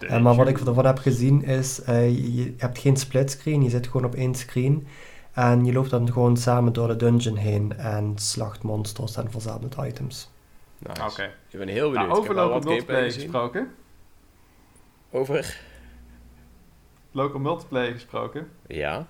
[0.00, 3.86] Eh, maar wat ik ervan heb gezien is, eh, je, hebt geen splitscreen, je zit
[3.86, 4.86] gewoon op één screen.
[5.32, 9.76] En je loopt dan gewoon samen door de dungeon heen en slacht monsters en verzamelt
[9.84, 10.30] items.
[10.78, 11.02] Nice.
[11.02, 11.32] Oké.
[11.48, 12.08] Ik ben heel benieuwd.
[12.08, 13.74] Nou, over local multiplayer gesproken.
[15.10, 15.60] Over?
[17.10, 18.50] Local multiplayer gesproken.
[18.66, 19.06] Ja.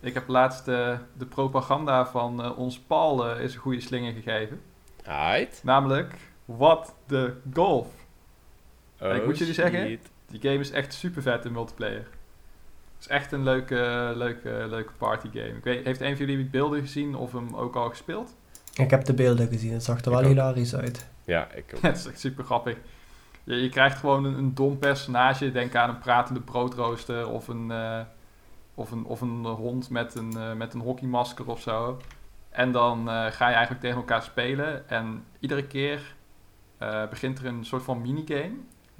[0.00, 4.60] Ik heb laatst eh, de propaganda van eh, ons Paul is een goede slinger gegeven.
[5.04, 5.60] Aight.
[5.64, 7.88] Namelijk, what the golf.
[9.04, 10.10] Oh, ik moet jullie zeggen, shit.
[10.26, 12.06] Die game is echt super vet in multiplayer.
[12.94, 15.56] Het is echt een leuke, leuke, leuke party game.
[15.56, 18.36] Ik weet, heeft een van jullie beelden gezien of hem ook al gespeeld?
[18.74, 21.08] Ik heb de beelden gezien, het zag er wel hilarisch uit.
[21.24, 21.82] Ja, ik ook.
[21.90, 22.76] Het is echt super grappig.
[23.44, 25.52] Je, je krijgt gewoon een, een dom personage.
[25.52, 28.00] Denk aan een pratende broodrooster of een, eh,
[28.74, 31.98] of een, of een hond met een, eh, met een hockeymasker of zo.
[32.54, 34.88] En dan eh, ga je eigenlijk tegen elkaar spelen.
[34.88, 36.14] En iedere keer
[36.78, 38.54] eh, begint er een soort van minigame.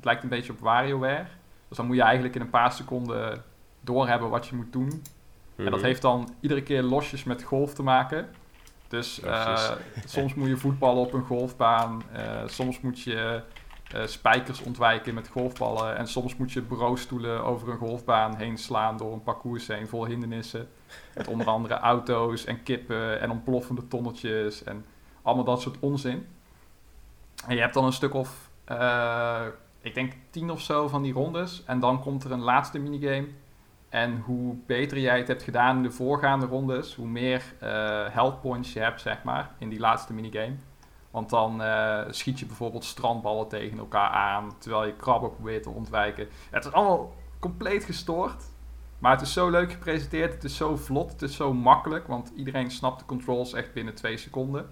[0.05, 1.27] Het lijkt een beetje op WarioWare.
[1.69, 3.43] Dus dan moet je eigenlijk in een paar seconden
[3.81, 5.03] doorhebben wat je moet doen.
[5.57, 5.85] En dat Mhm.
[5.85, 8.29] heeft dan iedere keer losjes met golf te maken.
[8.89, 9.71] Dus eh,
[10.05, 12.03] soms moet je voetballen op een golfbaan.
[12.13, 13.43] eh, soms moet je
[13.93, 15.97] eh, spijkers ontwijken met golfballen.
[15.97, 20.07] En soms moet je bureaustoelen over een golfbaan heen slaan door een parcours heen vol
[20.07, 20.69] hindernissen.
[21.15, 24.85] Met onder andere auto's en kippen en ontploffende tonnetjes en
[25.23, 26.27] allemaal dat soort onzin.
[27.47, 28.51] En je hebt dan een stuk of,
[29.85, 31.65] ik denk tien of zo van die rondes.
[31.65, 33.29] En dan komt er een laatste minigame.
[33.89, 37.69] En hoe beter jij het hebt gedaan in de voorgaande rondes, hoe meer uh,
[38.09, 40.55] health points je hebt, zeg maar, in die laatste minigame.
[41.11, 45.71] Want dan uh, schiet je bijvoorbeeld strandballen tegen elkaar aan, terwijl je krabben probeert te
[45.71, 46.29] ontwijken.
[46.51, 48.45] Het is allemaal compleet gestoord.
[48.99, 52.33] Maar het is zo leuk gepresenteerd, het is zo vlot, het is zo makkelijk, want
[52.37, 54.71] iedereen snapt de controls echt binnen twee seconden.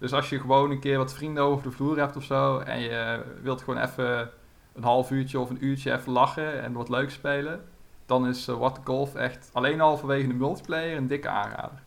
[0.00, 2.80] Dus als je gewoon een keer wat vrienden over de vloer hebt of zo, en
[2.80, 4.30] je wilt gewoon even
[4.74, 7.64] een half uurtje of een uurtje even lachen en wat leuk spelen,
[8.06, 11.82] dan is uh, What the Golf echt alleen al vanwege de multiplayer een dikke aanrader.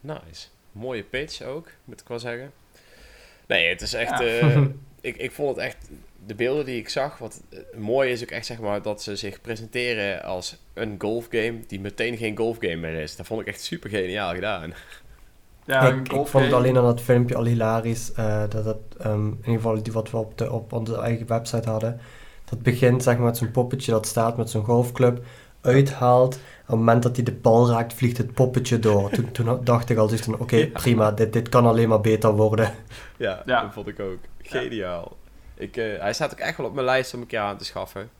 [0.00, 0.48] Nice.
[0.72, 2.52] Mooie pitch ook, moet ik wel zeggen.
[3.46, 4.20] Nee, het is echt.
[4.20, 4.56] Uh,
[5.00, 5.88] ik, ik vond het echt.
[6.26, 9.16] De beelden die ik zag, wat uh, mooi is ook echt zeg maar dat ze
[9.16, 13.16] zich presenteren als een golfgame die meteen geen golfgame meer is.
[13.16, 14.74] Dat vond ik echt super geniaal gedaan.
[15.68, 18.12] Ja, ik, ik vond het alleen aan dat filmpje al hilarisch.
[18.18, 21.26] Uh, dat het, um, in ieder geval die wat we op, de, op onze eigen
[21.26, 22.00] website hadden.
[22.44, 25.24] Dat begint zeg maar met zo'n poppetje dat staat met zo'n golfclub.
[25.60, 26.34] Uithaalt.
[26.34, 29.10] Op het moment dat hij de bal raakt, vliegt het poppetje door.
[29.10, 32.00] Toen, toen dacht ik al zoiets van, oké, okay, prima, dit, dit kan alleen maar
[32.00, 32.74] beter worden.
[33.16, 33.62] Ja, ja.
[33.62, 34.18] dat vond ik ook.
[34.42, 35.16] Geniaal.
[35.54, 35.64] Ja.
[35.64, 37.64] Ik, uh, hij staat ook echt wel op mijn lijst om een keer aan te
[37.64, 38.10] schaffen.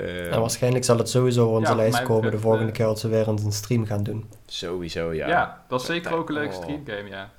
[0.00, 2.76] Uh, en waarschijnlijk zal het sowieso op onze ja, lijst komen betreft, de volgende uh,
[2.76, 4.30] keer als we weer een stream gaan doen.
[4.46, 5.28] Sowieso, ja.
[5.28, 6.62] Ja, dat is zeker ook een leuke oh.
[6.62, 7.30] streamgame, ja.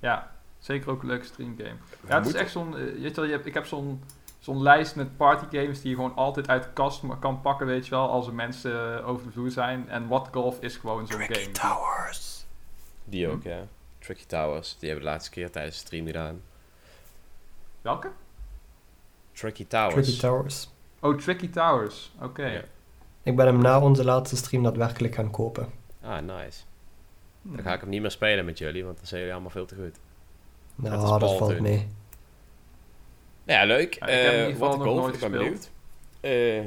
[0.00, 1.76] Ja, zeker ook een leuke streamgame.
[2.08, 2.74] Ja, het is echt zo'n...
[2.76, 4.02] Uh, je, je hebt, ik heb zo'n
[4.40, 7.90] zo'n lijst met partygames die je gewoon altijd uit de kast kan pakken, weet je
[7.90, 9.88] wel, als er mensen over de vloer zijn.
[9.88, 11.32] En What Golf is gewoon zo'n game.
[11.32, 12.44] Tricky Towers.
[13.04, 13.48] Die ook, hm?
[13.48, 13.66] ja.
[13.98, 14.76] Tricky Towers.
[14.78, 16.42] Die hebben de laatste keer tijdens de stream gedaan.
[17.82, 18.10] Welke?
[19.32, 19.94] Tricky Towers.
[19.94, 20.68] Tricky Towers.
[21.00, 22.12] Oh, Tricky Towers.
[22.16, 22.24] Oké.
[22.24, 22.52] Okay.
[22.52, 22.62] Ja.
[23.22, 25.68] Ik ben hem na onze laatste stream daadwerkelijk gaan kopen.
[26.02, 26.62] Ah, nice.
[27.42, 27.56] Hmm.
[27.56, 29.66] Dan ga ik hem niet meer spelen met jullie, want dan zijn jullie allemaal veel
[29.66, 29.98] te goed.
[30.74, 31.86] Nou, dat valt mee.
[33.44, 33.94] Nou ja, leuk.
[33.94, 35.70] Ja, ik uh, wat ik golf, ik ben benieuwd.
[36.20, 36.64] Uh,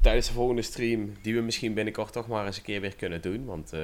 [0.00, 3.20] tijdens de volgende stream, die we misschien binnenkort toch maar eens een keer weer kunnen
[3.20, 3.44] doen.
[3.44, 3.80] Want uh,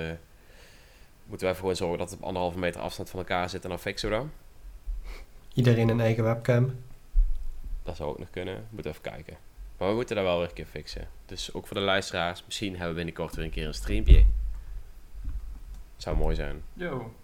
[1.27, 3.79] moeten wij gewoon zorgen dat het op anderhalve meter afstand van elkaar zit en dan
[3.79, 4.31] fixen we dan.
[5.55, 6.77] Iedereen een eigen webcam.
[7.83, 8.67] Dat zou ook nog kunnen.
[8.71, 9.37] Moeten even kijken.
[9.81, 11.09] Maar we moeten daar wel weer een keer fixen.
[11.27, 14.25] Dus ook voor de luisteraars, misschien hebben we binnenkort weer een keer een streampje.
[15.97, 16.63] Zou mooi zijn.
[16.73, 17.15] Yo.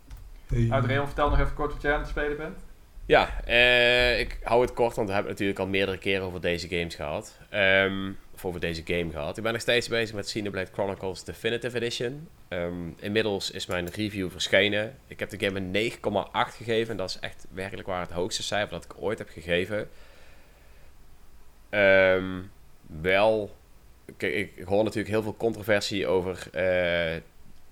[0.46, 0.82] Hey.
[1.07, 2.64] Vertel nog even kort wat jij aan het spelen bent.
[3.07, 6.40] Ja, uh, ik hou het kort, want we hebben het natuurlijk al meerdere keren over
[6.40, 7.38] deze games gehad.
[7.54, 9.36] Um, of over deze game gehad.
[9.36, 12.28] Ik ben nog steeds bezig met Xenoblade Chronicles Definitive Edition.
[12.48, 14.96] Um, inmiddels is mijn review verschenen.
[15.07, 16.90] Ik heb de game een 9,8 gegeven.
[16.90, 19.88] En dat is echt werkelijk waar het hoogste cijfer dat ik ooit heb gegeven.
[21.70, 22.50] Um,
[23.00, 23.56] wel,
[24.16, 27.20] kijk, ik hoor natuurlijk heel veel controversie over uh,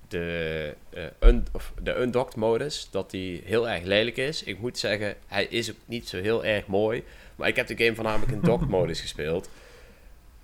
[0.09, 4.43] de, uh, un, of de undocked modus, dat die heel erg lelijk is.
[4.43, 7.05] Ik moet zeggen, hij is ook niet zo heel erg mooi.
[7.37, 9.51] Maar ik heb de game voornamelijk in docked modus gespeeld.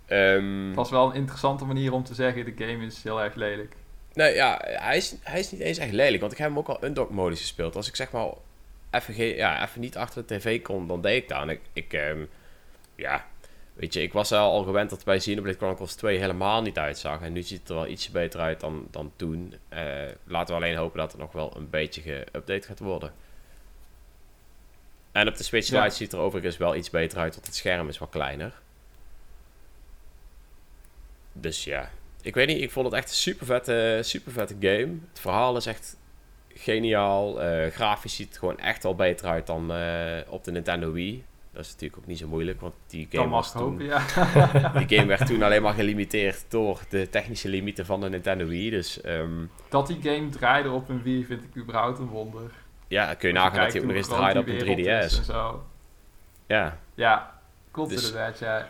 [0.07, 3.35] Um, het was wel een interessante manier om te zeggen, de game is heel erg
[3.35, 3.75] lelijk.
[4.13, 6.67] Nee, ja, hij is, hij is niet eens echt lelijk, want ik heb hem ook
[6.67, 7.75] al undocked modus gespeeld.
[7.75, 8.29] Als ik zeg maar
[8.91, 11.41] even, ja, even niet achter de tv kon, dan deed ik dat.
[11.41, 12.29] En ik, ik um,
[12.95, 13.25] ja,
[13.81, 17.21] Weet je, ik was al, al gewend dat bij Xenoblade Chronicles 2 helemaal niet uitzag.
[17.21, 19.53] En nu ziet het er wel ietsje beter uit dan, dan toen.
[19.73, 19.81] Uh,
[20.23, 23.13] laten we alleen hopen dat het nog wel een beetje geüpdate gaat worden.
[25.11, 25.89] En op de Switch Lite ja.
[25.89, 28.53] ziet er overigens wel iets beter uit, want het scherm is wat kleiner.
[31.31, 31.89] Dus ja,
[32.21, 34.97] ik weet niet, ik vond het echt een super vette, super vette game.
[35.09, 35.97] Het verhaal is echt
[36.47, 37.43] geniaal.
[37.43, 41.23] Uh, grafisch ziet het gewoon echt wel beter uit dan uh, op de Nintendo Wii.
[41.53, 43.61] Dat is natuurlijk ook niet zo moeilijk, want die game was toen...
[43.61, 43.99] Hopen, ja.
[44.85, 48.69] die game werd toen alleen maar gelimiteerd door de technische limieten van de Nintendo Wii,
[48.69, 49.05] dus...
[49.05, 52.51] Um, dat die game draaide op een Wii vind ik überhaupt een wonder.
[52.87, 55.17] Ja, kun je nagaan dat hij ook nog eens draaide op een 3DS.
[55.17, 55.63] En zo.
[56.47, 56.77] Ja.
[56.95, 57.39] Ja,
[57.71, 58.67] klopt dus, inderdaad, ja.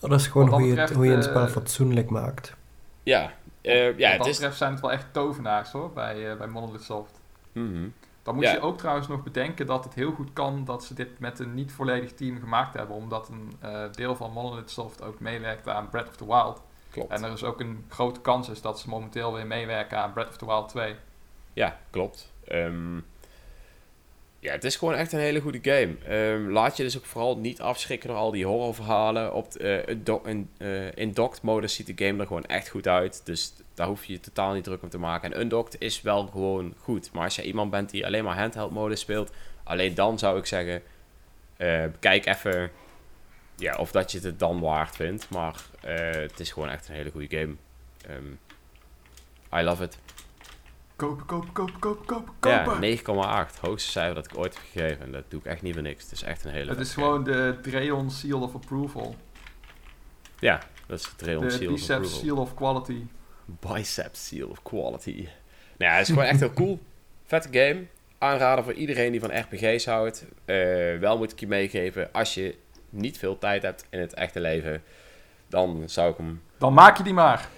[0.00, 2.54] Dat is gewoon hoe je, betreft, hoe je een spel uh, fatsoenlijk maakt.
[3.02, 6.46] Ja, uh, ja wat dat betreft zijn het wel echt tovenaars hoor, bij, uh, bij
[6.46, 7.20] Monolith Soft.
[7.52, 7.92] Mm -hmm.
[8.30, 8.54] Dan moet ja.
[8.54, 11.54] je ook trouwens nog bedenken dat het heel goed kan dat ze dit met een
[11.54, 12.96] niet volledig team gemaakt hebben.
[12.96, 16.62] Omdat een uh, deel van Monolith Soft ook meewerkt aan Breath of the Wild.
[16.90, 17.10] Klopt.
[17.10, 20.28] En er is ook een grote kans is dat ze momenteel weer meewerken aan Breath
[20.28, 20.96] of the Wild 2.
[21.52, 22.32] Ja, klopt.
[22.52, 23.06] Um,
[24.40, 26.20] ja, het is gewoon echt een hele goede game.
[26.32, 29.34] Um, laat je dus ook vooral niet afschrikken door al die horrorverhalen.
[29.34, 30.50] Op de, uh, do in,
[30.94, 33.20] in docked modus ziet de game er gewoon echt goed uit.
[33.24, 35.32] Dus daar hoef je je totaal niet druk om te maken.
[35.32, 37.12] En undocked is wel gewoon goed.
[37.12, 39.30] Maar als je iemand bent die alleen maar handheld modus speelt,
[39.64, 40.82] alleen dan zou ik zeggen,
[41.58, 42.70] uh, kijk even
[43.60, 45.30] ja, of dat je het dan waard vindt.
[45.30, 47.54] Maar eh, het is gewoon echt een hele goede game.
[48.06, 48.32] Ehm,
[49.60, 49.98] I love it.
[51.00, 52.88] Kopen, kopen, kopen, kopen, kopen, kopen.
[52.88, 53.60] Ja, 9,8.
[53.60, 55.04] Hoogste cijfer dat ik ooit heb gegeven.
[55.04, 56.02] En dat doe ik echt niet voor niks.
[56.02, 59.14] Het is echt een hele Het is gewoon de Dreon Seal of Approval.
[60.38, 62.20] Ja, dat is de De Seal of Bicep Approval.
[62.20, 63.06] Seal of Quality.
[63.44, 65.14] Bicep Seal of Quality.
[65.78, 66.80] Nou ja, het is gewoon echt heel cool.
[67.24, 67.84] Vette game.
[68.18, 70.24] Aanrader voor iedereen die van RPG's houdt.
[70.44, 70.56] Eh,
[70.98, 72.56] wel moet ik je meegeven, als je
[72.90, 74.82] niet veel tijd hebt in het echte leven,
[75.46, 76.42] dan zou ik hem...
[76.58, 77.48] Dan maak je die maar.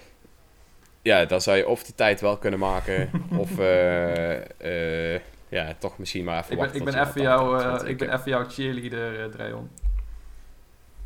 [1.03, 3.11] Ja, dan zou je of die tijd wel kunnen maken,
[3.43, 7.57] of eh, eh, ja, toch misschien maar even Ik ben, wachten ik ben even jouw,
[7.59, 9.69] eh, ik ben even jouw cheerleader, eh, Dreon.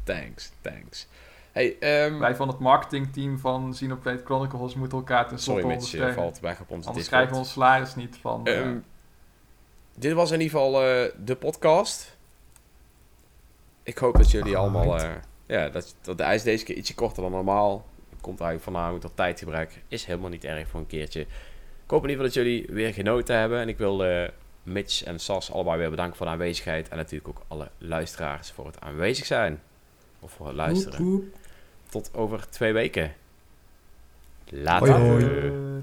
[0.04, 1.08] Thanks, thanks.
[1.52, 6.14] Hey, ehm, Wij van het marketingteam van Xenoblade Chronicles moeten elkaar ten sorry slotte ondersteunen.
[6.14, 7.08] valt weg op onze Anders Discord.
[7.10, 8.46] krijgen we ons salaris niet van...
[8.46, 8.78] eh, Ehm,
[9.96, 12.18] dit was in ieder geval eh, de podcast.
[13.84, 15.00] Ik hoop dat jullie allemaal...
[15.00, 15.12] Eh,
[15.46, 17.86] ja, dat, dat de ijs deze keer ietsje korter dan normaal.
[18.22, 19.82] Komt eigenlijk voornamelijk door tijdgebrek.
[19.88, 21.22] Is helemaal niet erg voor een keertje.
[21.22, 23.60] Ik hoop in ieder geval dat jullie weer genoten hebben.
[23.60, 24.30] En ik wil eh,
[24.64, 26.90] Mitch en Sas allebei weer bedanken voor de aanwezigheid.
[26.90, 29.62] En natuurlijk ook alle luisteraars voor het aanwezig zijn.
[30.20, 31.34] Of voor het luisteren.
[31.90, 33.14] Tot over twee weken.
[34.50, 34.94] Later.
[34.94, 35.82] Hoi.